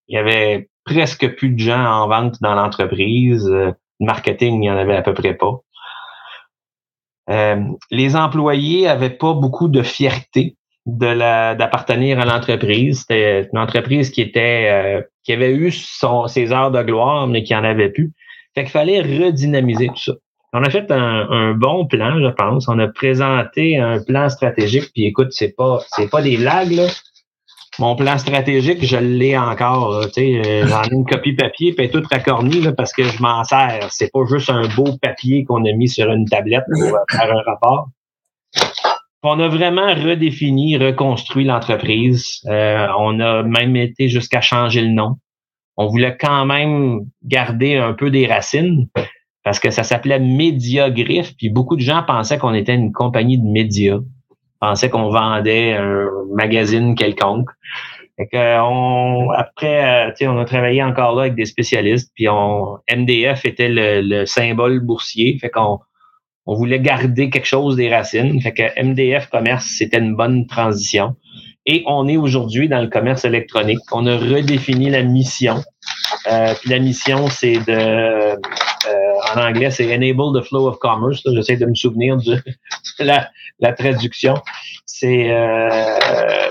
[0.07, 3.47] Il y avait presque plus de gens en vente dans l'entreprise.
[3.47, 5.59] Le marketing, il n'y en avait à peu près pas.
[7.29, 10.57] Euh, les employés avaient pas beaucoup de fierté
[10.87, 13.01] de d'appartenir à l'entreprise.
[13.01, 17.43] C'était une entreprise qui était euh, qui avait eu son, ses heures de gloire, mais
[17.43, 18.11] qui en avait plus.
[18.55, 20.13] Fait qu'il fallait redynamiser tout ça.
[20.53, 22.67] On a fait un, bon plan, je pense.
[22.67, 24.89] On a présenté un plan stratégique.
[24.91, 26.87] Puis écoute, c'est pas c'est pas des blagues là.
[27.77, 29.93] Mon plan stratégique, je l'ai encore.
[29.93, 33.87] Euh, j'en ai une copie papier, puis toute racornie là, parce que je m'en sers.
[33.91, 37.43] C'est pas juste un beau papier qu'on a mis sur une tablette pour faire un
[37.43, 37.89] rapport.
[39.21, 42.41] On a vraiment redéfini, reconstruit l'entreprise.
[42.47, 45.17] Euh, on a même été jusqu'à changer le nom.
[45.75, 48.87] On voulait quand même garder un peu des racines,
[49.43, 53.45] parce que ça s'appelait Mediagriffe, puis beaucoup de gens pensaient qu'on était une compagnie de
[53.45, 53.99] médias,
[54.59, 57.49] pensaient qu'on vendait un magazine quelconque.
[58.17, 62.77] Fait que on, après, euh, on a travaillé encore là avec des spécialistes, puis on,
[62.93, 65.79] MDF était le, symbole boursier, fait qu'on
[66.49, 68.41] on voulait garder quelque chose des racines.
[68.41, 71.15] Fait que MDF Commerce, c'était une bonne transition.
[71.67, 73.81] Et on est aujourd'hui dans le commerce électronique.
[73.91, 75.63] On a redéfini la mission.
[76.31, 78.35] Euh, la mission, c'est de euh,
[79.35, 81.21] en anglais, c'est Enable the Flow of Commerce.
[81.23, 82.39] J'essaie de me souvenir de
[82.99, 83.29] la,
[83.59, 84.33] la traduction.
[84.87, 85.69] C'est, euh,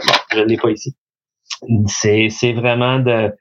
[0.07, 0.95] bon, je ne l'ai pas ici.
[1.89, 3.33] C'est, c'est vraiment de,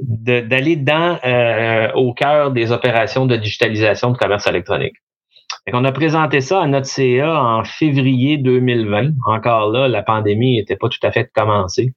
[0.00, 4.96] d'aller dans euh, au cœur des opérations de digitalisation de commerce électronique.
[5.72, 9.10] On a présenté ça à notre CA en février 2020.
[9.26, 11.92] Encore là, la pandémie n'était pas tout à fait commencée.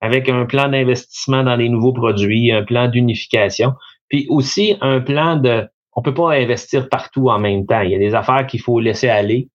[0.00, 3.74] Avec un plan d'investissement dans les nouveaux produits, un plan d'unification.
[4.08, 7.82] Puis aussi un plan de, on peut pas investir partout en même temps.
[7.82, 9.48] Il y a des affaires qu'il faut laisser aller.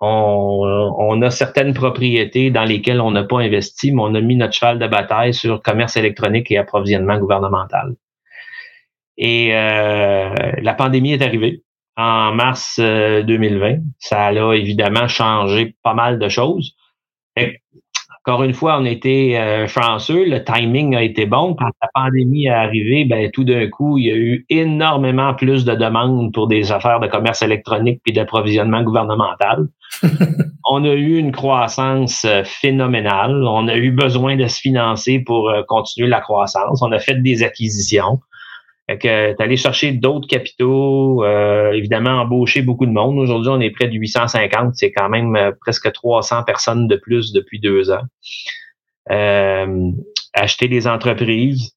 [0.00, 4.34] On, on, a certaines propriétés dans lesquelles on n'a pas investi, mais on a mis
[4.34, 7.94] notre cheval de bataille sur commerce électronique et approvisionnement gouvernemental.
[9.16, 11.62] Et euh, la pandémie est arrivée
[11.96, 13.66] en mars 2020.
[13.66, 16.74] Euh, Ça a évidemment changé pas mal de choses.
[18.24, 21.54] Encore une fois, on était euh, chanceux, le timing a été bon.
[21.54, 25.64] Quand la pandémie est arrivée, ben, tout d'un coup, il y a eu énormément plus
[25.64, 29.66] de demandes pour des affaires de commerce électronique puis d'approvisionnement gouvernemental.
[30.70, 33.42] on a eu une croissance euh, phénoménale.
[33.44, 36.80] On a eu besoin de se financer pour euh, continuer la croissance.
[36.80, 38.20] On a fait des acquisitions.
[38.92, 43.18] Fait que allé chercher d'autres capitaux, euh, évidemment embaucher beaucoup de monde.
[43.18, 44.74] Aujourd'hui, on est près de 850.
[44.74, 48.02] C'est quand même euh, presque 300 personnes de plus depuis deux ans.
[49.10, 49.90] Euh,
[50.34, 51.74] acheter des entreprises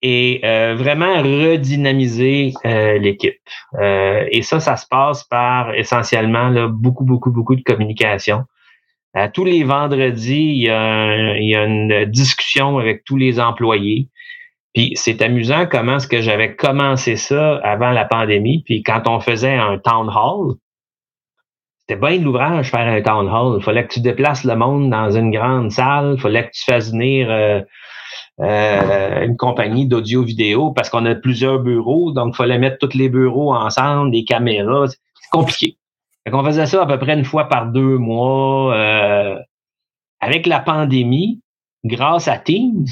[0.00, 0.40] et
[0.76, 3.40] vraiment redynamiser l'équipe.
[3.80, 8.44] et ça, ça se passe par essentiellement beaucoup, beaucoup, beaucoup de communication.
[9.34, 14.08] tous les vendredis, il y a une discussion avec tous les employés
[14.74, 18.62] Puis c'est amusant comment est-ce que j'avais commencé ça avant la pandémie.
[18.64, 20.56] Puis quand on faisait un town hall,
[21.80, 23.58] c'était bien de l'ouvrage faire un town hall.
[23.60, 26.14] Il fallait que tu déplaces le monde dans une grande salle.
[26.16, 27.62] Il fallait que tu fasses venir euh,
[28.40, 32.12] euh, une compagnie d'audio-vidéo parce qu'on a plusieurs bureaux.
[32.12, 34.88] Donc, il fallait mettre tous les bureaux ensemble, des caméras.
[34.88, 35.78] C'est compliqué.
[36.26, 38.76] Fait on faisait ça à peu près une fois par deux mois.
[38.76, 39.38] Euh,
[40.20, 41.40] avec la pandémie,
[41.84, 42.86] grâce à Teams,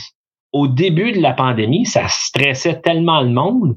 [0.53, 3.77] au début de la pandémie, ça stressait tellement le monde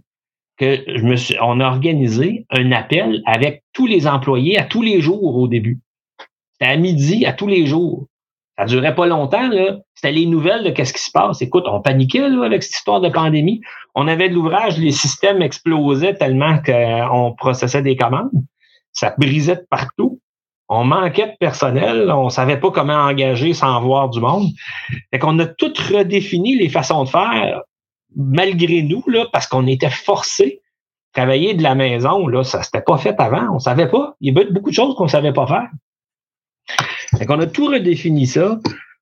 [0.58, 4.82] que je me suis, on a organisé un appel avec tous les employés à tous
[4.82, 5.80] les jours au début.
[6.54, 8.08] C'était à midi à tous les jours.
[8.58, 9.78] Ça durait pas longtemps, là.
[9.96, 11.42] C'était les nouvelles de qu'est-ce qui se passe.
[11.42, 13.62] Écoute, on paniquait, là, avec cette histoire de pandémie.
[13.96, 18.30] On avait de l'ouvrage, les systèmes explosaient tellement qu'on processait des commandes.
[18.92, 20.20] Ça brisait de partout.
[20.70, 22.12] On manquait de personnel.
[22.12, 24.50] On savait pas comment engager sans voir du monde.
[25.12, 27.62] Fait qu'on a tout redéfini les façons de faire
[28.16, 30.62] malgré nous, là, parce qu'on était forcés
[31.14, 33.56] travailler de la maison, là, ça s'était pas fait avant.
[33.56, 34.16] On savait pas.
[34.22, 35.70] Il y avait beaucoup de choses qu'on savait pas faire.
[37.18, 38.60] Fait qu'on a tout redéfini ça.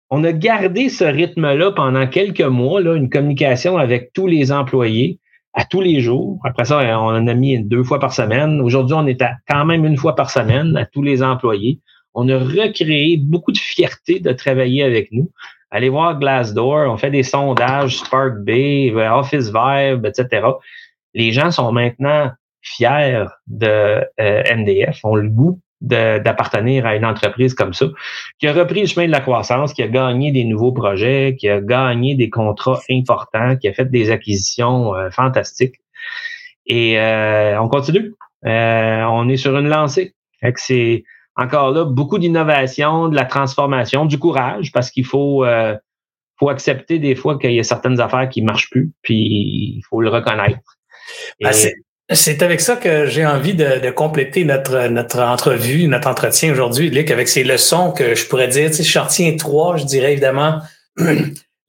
[0.09, 5.19] On a gardé ce rythme-là pendant quelques mois, là, une communication avec tous les employés
[5.57, 6.39] à tous les jours.
[6.45, 8.61] Après ça, on en a mis deux fois par semaine.
[8.61, 11.81] Aujourd'hui, on est à quand même une fois par semaine à tous les employés.
[12.13, 15.31] On a recréé beaucoup de fierté de travailler avec nous.
[15.71, 20.47] Allez voir Glassdoor, on fait des sondages, Spark Bay, Office Vibe, etc.
[21.15, 22.31] Les gens sont maintenant
[22.61, 27.85] fiers de euh, MDF, ont le goût d'appartenir à une entreprise comme ça,
[28.39, 31.49] qui a repris le chemin de la croissance, qui a gagné des nouveaux projets, qui
[31.49, 35.75] a gagné des contrats importants, qui a fait des acquisitions euh, fantastiques.
[36.65, 38.15] Et euh, on continue.
[38.43, 40.13] on est sur une lancée.
[40.55, 41.03] C'est
[41.37, 45.77] encore là, beaucoup d'innovation, de la transformation, du courage, parce qu'il faut, euh,
[46.39, 50.01] faut accepter des fois qu'il y a certaines affaires qui marchent plus, puis il faut
[50.01, 50.59] le reconnaître.
[51.39, 51.53] Ben,
[52.15, 57.11] c'est avec ça que j'ai envie de, compléter notre, notre entrevue, notre entretien aujourd'hui, Luc,
[57.11, 58.69] avec ces leçons que je pourrais dire.
[58.69, 60.61] Tu sais, je retiens trois, je dirais évidemment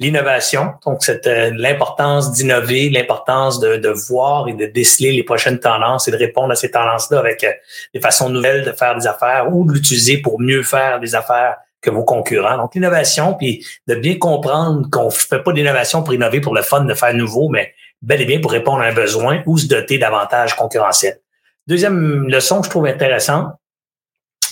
[0.01, 5.59] l'innovation, donc c'est euh, l'importance d'innover, l'importance de, de, voir et de déceler les prochaines
[5.59, 7.51] tendances et de répondre à ces tendances-là avec euh,
[7.93, 11.57] des façons nouvelles de faire des affaires ou de l'utiliser pour mieux faire des affaires
[11.81, 12.57] que vos concurrents.
[12.57, 16.85] Donc l'innovation, puis de bien comprendre qu'on fait pas d'innovation pour innover pour le fun
[16.85, 19.99] de faire nouveau, mais bel et bien pour répondre à un besoin ou se doter
[19.99, 21.21] d'avantages concurrentiels.
[21.67, 23.53] Deuxième leçon que je trouve intéressante,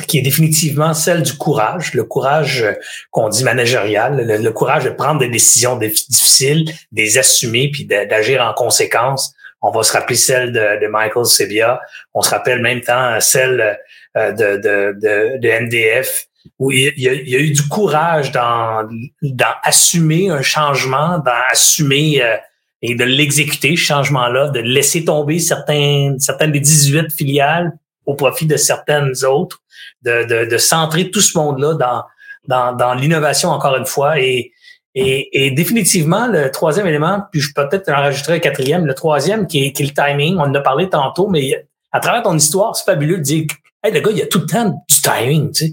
[0.07, 2.73] qui est définitivement celle du courage, le courage euh,
[3.11, 8.53] qu'on dit managérial, le, courage de prendre des décisions difficiles, des assumer puis d'agir en
[8.53, 9.35] conséquence.
[9.63, 11.81] On va se rappeler celle de, Michael Sebia,
[12.13, 13.79] on se rappelle même temps celle
[14.17, 16.27] euh, de, de, de, MDF,
[16.59, 18.87] où il y, a, eu du courage dans,
[19.23, 22.37] dans assumer un changement, dans assumer euh,
[22.83, 27.73] et de l'exécuter, ce changement-là, de laisser tomber certains, certaines des 18 filiales
[28.05, 29.63] au profit de certaines autres,
[30.03, 32.05] de, de, de centrer tout ce monde-là dans,
[32.47, 34.21] dans, dans l'innovation encore une fois.
[34.21, 34.53] Et,
[34.95, 38.95] et, et, définitivement, le troisième élément, puis je peux peut-être en rajouter un quatrième, le
[38.95, 42.23] troisième qui est, qui est le timing, on en a parlé tantôt, mais à travers
[42.23, 43.47] ton histoire, c'est fabuleux de dire
[43.83, 45.73] Hey, le gars, il y a tout le temps du timing, tu sais.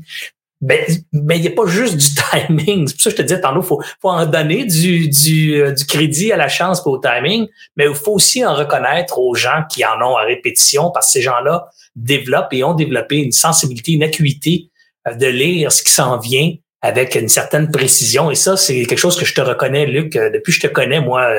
[0.64, 0.80] Ben,
[1.12, 2.88] mais il n'y a pas juste du timing.
[2.88, 5.74] C'est pour ça que je te disais tantôt, faut, faut en donner du, du, euh,
[5.74, 9.36] du crédit à la chance pour au timing, mais il faut aussi en reconnaître aux
[9.36, 11.66] gens qui en ont à répétition, parce que ces gens-là
[11.98, 14.70] développent et ont développé une sensibilité, une acuité
[15.06, 18.32] euh, de lire ce qui s'en vient avec une certaine précision.
[18.32, 20.16] Et ça, c'est quelque chose que je te reconnais, Luc.
[20.16, 21.30] Euh, depuis que je te connais, moi,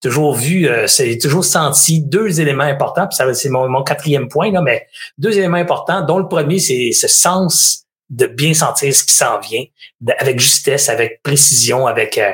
[0.00, 3.08] toujours vu, c'est toujours senti deux éléments importants.
[3.08, 4.86] Puis ça, c'est mon, mon quatrième point, là, mais
[5.18, 9.38] deux éléments importants, dont le premier, c'est ce sens de bien sentir ce qui s'en
[9.38, 9.64] vient,
[10.18, 12.32] avec justesse, avec précision, avec euh,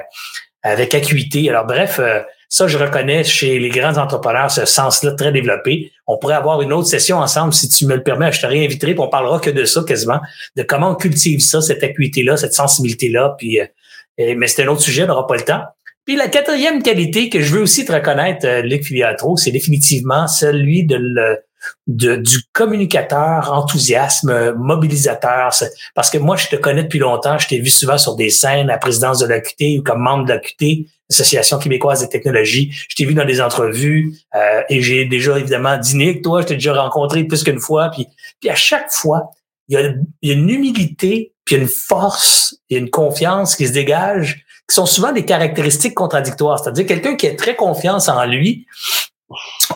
[0.62, 1.48] avec acuité.
[1.48, 5.92] Alors bref, euh, ça je reconnais chez les grands entrepreneurs ce sens-là très développé.
[6.06, 8.32] On pourrait avoir une autre session ensemble si tu me le permets.
[8.32, 10.20] Je te réinviterai, puis on parlera que de ça quasiment,
[10.56, 13.36] de comment on cultive ça, cette acuité-là, cette sensibilité-là.
[13.38, 15.62] Puis, euh, mais c'est un autre sujet, on n'aura pas le temps.
[16.06, 20.84] Puis la quatrième qualité que je veux aussi te reconnaître, Luc Filiatro, c'est définitivement celui
[20.84, 21.40] de le,
[21.86, 25.50] du communicateur enthousiasme, mobilisateur.
[25.94, 28.70] Parce que moi, je te connais depuis longtemps, je t'ai vu souvent sur des scènes
[28.70, 32.72] à présidence de l'AQT ou comme membre de l'AQT, Association québécoise des technologies.
[32.88, 36.48] Je t'ai vu dans des entrevues euh, et j'ai déjà évidemment dîné avec toi, je
[36.48, 37.90] t'ai déjà rencontré plus qu'une fois.
[37.90, 38.08] Puis,
[38.40, 39.30] puis à chaque fois,
[39.68, 39.92] il y, a,
[40.22, 44.74] il y a une humilité, puis une force et une confiance qui se dégage, qui
[44.74, 46.58] sont souvent des caractéristiques contradictoires.
[46.58, 48.66] C'est-à-dire quelqu'un qui a très confiance en lui,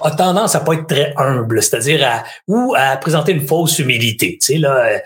[0.02, 4.38] a tendance à pas être très humble, c'est-à-dire à ou à présenter une fausse humilité.
[4.40, 5.00] Tu sais là,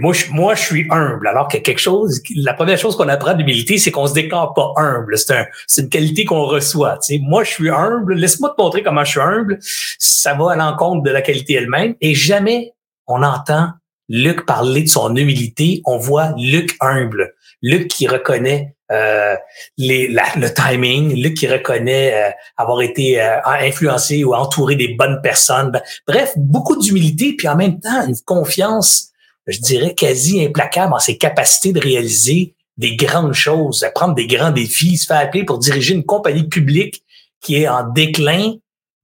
[0.00, 1.28] moi, je, moi, je suis humble.
[1.28, 4.72] Alors que quelque chose, la première chose qu'on apprend d'humilité, c'est qu'on se déclare pas
[4.76, 5.16] humble.
[5.16, 5.46] C'est un,
[5.78, 6.98] une qualité qu'on reçoit.
[6.98, 7.20] Tu sais.
[7.22, 8.14] Moi, je suis humble.
[8.14, 9.58] Laisse-moi te montrer comment je suis humble.
[9.60, 11.94] Ça va à l'encontre de la qualité elle-même.
[12.00, 12.72] Et jamais
[13.06, 13.70] on entend
[14.08, 15.80] Luc parler de son humilité.
[15.84, 17.34] On voit Luc humble.
[17.62, 19.36] Luc qui reconnaît euh,
[19.76, 25.70] le timing, Luc qui reconnaît euh, avoir été euh, influencé ou entouré des bonnes personnes.
[25.70, 29.08] Ben, bref, beaucoup d'humilité, puis en même temps une confiance,
[29.46, 34.26] je dirais, quasi implacable en ses capacités de réaliser des grandes choses, à prendre des
[34.26, 37.02] grands défis, se faire appeler pour diriger une compagnie publique
[37.40, 38.54] qui est en déclin.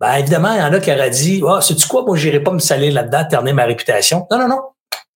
[0.01, 2.41] Ben, évidemment, il y en a qui auraient dit, ah, oh, sais-tu quoi, moi, j'irai
[2.41, 4.27] pas me salir là-dedans, ternir ma réputation.
[4.31, 4.61] Non, non, non.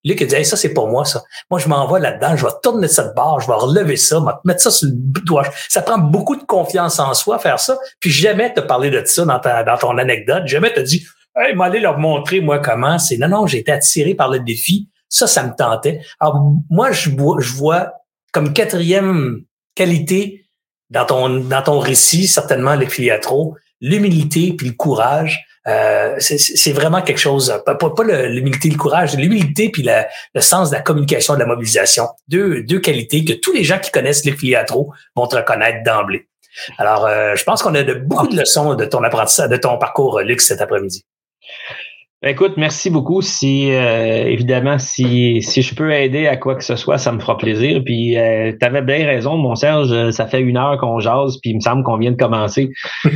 [0.05, 1.23] Luc a dit, ça, c'est pour moi, ça.
[1.51, 4.25] Moi, je m'en vais là-dedans, je vais tourner cette barre, je vais relever ça, je
[4.25, 5.45] vais mettre ça sur le doigt.
[5.69, 7.77] Ça prend beaucoup de confiance en soi, faire ça.
[8.01, 10.47] Puis jamais te parler de ça dans, ta, dans ton anecdote.
[10.47, 11.05] Jamais te dit,
[11.37, 12.99] hey, m'aller leur montrer, moi, comment.
[12.99, 14.89] C'est, non, non, j'ai été attiré par le défi.
[15.09, 16.01] Ça, ça me tentait.
[16.21, 17.93] Alors, moi, je vois, je vois
[18.33, 19.43] comme quatrième
[19.75, 20.45] qualité
[20.91, 25.45] dans ton, dans ton récit, certainement, Luc Filiatro, l'humilité puis le courage.
[25.69, 29.87] Euh, c'est vraiment quelque chose, pas, pas l'humilité, le courage, l'humilité puis
[30.35, 32.09] le sens de la communication, de la mobilisation.
[32.29, 36.27] Deux, deux qualités que tous les gens qui connaissent les filiatros vont te reconnaître d'emblée.
[36.79, 39.79] Alors, euh, je pense qu'on a de, beaucoup de leçons de ton apprentissage, de ton
[39.79, 41.05] parcours, Luc, cet après-midi.
[42.25, 43.23] Écoute, merci beaucoup.
[43.23, 47.21] Si euh, évidemment, si, si je peux aider à quoi que ce soit, ça me
[47.21, 47.81] fera plaisir.
[47.85, 51.51] Puis euh, tu avais bien raison, mon Serge, ça fait une heure qu'on jase, puis
[51.51, 52.71] il me semble qu'on vient de commencer.
[53.05, 53.11] euh,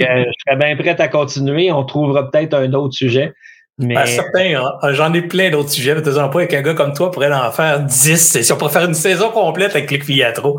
[0.00, 1.70] je serais bien prêt à continuer.
[1.70, 3.34] On trouvera peut-être un autre sujet.
[3.78, 3.94] Mais...
[3.94, 4.92] Ben, certain, hein.
[4.94, 7.80] j'en ai plein d'autres sujets, mais pas avec un gars comme toi pourrait en faire
[7.80, 8.40] 10.
[8.40, 10.58] Si on pourrait faire une saison complète avec Click Filiatro.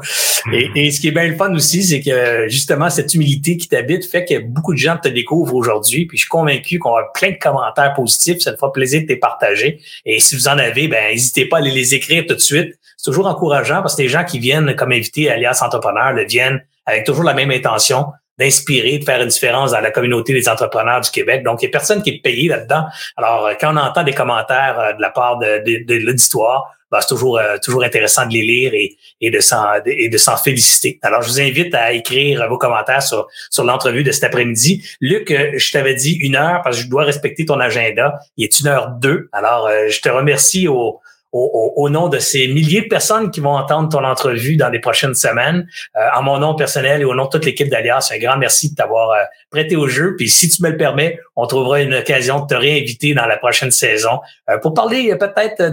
[0.54, 3.68] Et, et ce qui est bien le fun aussi, c'est que justement, cette humilité qui
[3.70, 6.06] t'habite fait que beaucoup de gens te découvrent aujourd'hui.
[6.06, 8.40] Puis je suis convaincu qu'on a plein de commentaires positifs.
[8.40, 9.80] Ça me fera plaisir de les partager.
[10.06, 12.78] Et si vous en avez, ben n'hésitez pas à aller les écrire tout de suite.
[12.98, 16.26] C'est toujours encourageant parce que les gens qui viennent comme invités à Alias Entrepreneur le
[16.26, 18.06] viennent avec toujours la même intention
[18.38, 21.44] d'inspirer, de faire une différence dans la communauté des entrepreneurs du Québec.
[21.44, 22.86] Donc, il n'y a personne qui est payé là-dedans.
[23.16, 27.08] Alors, euh, quand on entend des commentaires euh, de la part de, l'auditoire, ben, c'est
[27.08, 31.00] toujours euh, toujours intéressant de les lire et, et de s'en de s'en féliciter.
[31.02, 34.88] Alors, je vous invite à écrire vos commentaires sur sur l'entrevue de cet après-midi.
[35.02, 38.20] Luc, je t'avais dit une heure parce que je dois respecter ton agenda.
[38.38, 39.28] Il est une heure deux.
[39.34, 41.02] Alors, je te remercie au
[41.34, 45.14] au, nom de ces milliers de personnes qui vont entendre ton entrevue dans les prochaines
[45.14, 45.68] semaines.
[45.96, 48.72] Euh, en mon nom personnel et au nom de toute l'équipe d'Alias, un grand merci
[48.72, 50.16] de t'avoir euh, prêté au jeu.
[50.18, 53.38] Puis si tu me le permets, on trouvera une occasion de te réinviter dans la
[53.38, 54.20] prochaine saison
[54.50, 55.70] euh, pour parler peut-être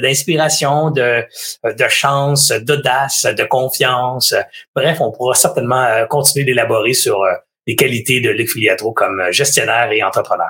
[0.00, 1.24] d'inspiration, de,
[1.64, 4.34] de, de chance, d'audace, de confiance.
[4.74, 7.24] Bref, on pourra certainement continuer d'élaborer sur
[7.66, 10.48] les qualités de Luc Filiatro comme gestionnaire et entrepreneur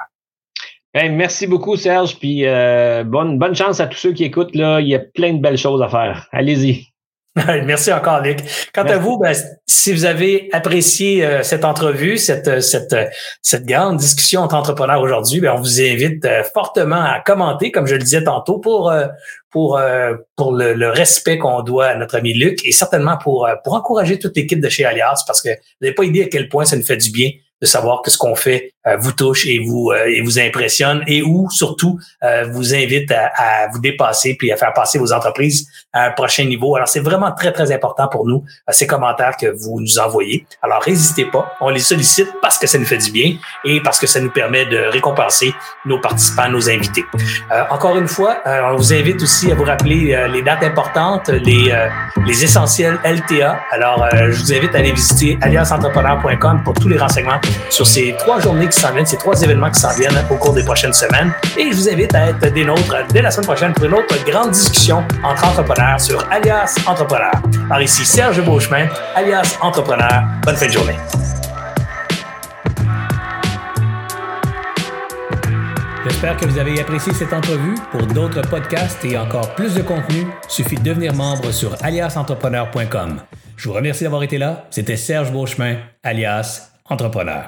[0.95, 2.18] merci beaucoup, Serge.
[2.18, 4.55] Puis euh, bonne, bonne chance à tous ceux qui écoutent.
[4.55, 4.80] Là.
[4.80, 6.26] Il y a plein de belles choses à faire.
[6.32, 6.86] Allez-y.
[7.64, 8.41] Merci encore, Luc.
[8.74, 9.32] Quant à vous, ben,
[9.66, 12.97] si vous avez apprécié euh, cette entrevue, cette, cette,
[13.43, 17.86] cette grande discussion entre entrepreneurs aujourd'hui, ben, on vous invite euh, fortement à commenter, comme
[17.86, 18.93] je le disais tantôt, pour,
[19.51, 19.80] pour,
[20.36, 24.36] pour le, respect qu'on doit à notre ami Luc et certainement pour, pour encourager toute
[24.36, 26.82] l'équipe de chez Alias parce que vous n'avez pas idée à quel point ça nous
[26.82, 27.30] fait du bien
[27.61, 31.02] de savoir que ce qu'on fait euh, vous touche et vous euh, et vous impressionne
[31.06, 35.12] et ou surtout euh, vous invite à, à, vous dépasser puis à faire passer vos
[35.12, 36.76] entreprises à un prochain niveau.
[36.76, 40.46] Alors c'est vraiment très très important pour nous ces commentaires que vous nous envoyez.
[40.62, 43.98] Alors n'hésitez pas, on les sollicite parce que ça nous fait du bien et parce
[43.98, 45.52] que ça nous permet de récompenser
[45.84, 47.04] nos participants, nos invités.
[47.70, 51.72] encore une fois, on vous invite aussi à vous rappeler les dates importantes, les
[52.26, 53.61] les essentiels LTA.
[53.72, 57.40] Alors je vous invite à aller visiter aliasentrepreneur.com pour tous les renseignements
[57.70, 60.55] sur ces trois journées qui s'en viennent, ces trois événements qui s'en viennent au cours
[60.55, 61.32] des prochaines semaines.
[61.57, 64.24] Et je vous invite à être des nôtres dès la semaine prochaine pour une autre
[64.24, 67.32] grande discussion entre entrepreneurs sur Alias Entrepreneur.
[67.68, 70.22] Par ici, Serge Beauchemin, Alias Entrepreneur.
[70.44, 70.96] Bonne fin de journée.
[76.05, 77.74] J'espère que vous avez apprécié cette entrevue.
[77.92, 83.20] Pour d'autres podcasts et encore plus de contenu, suffit de devenir membre sur aliasentrepreneur.com.
[83.57, 84.66] Je vous remercie d'avoir été là.
[84.70, 87.45] C'était Serge Beauchemin, alias entrepreneur.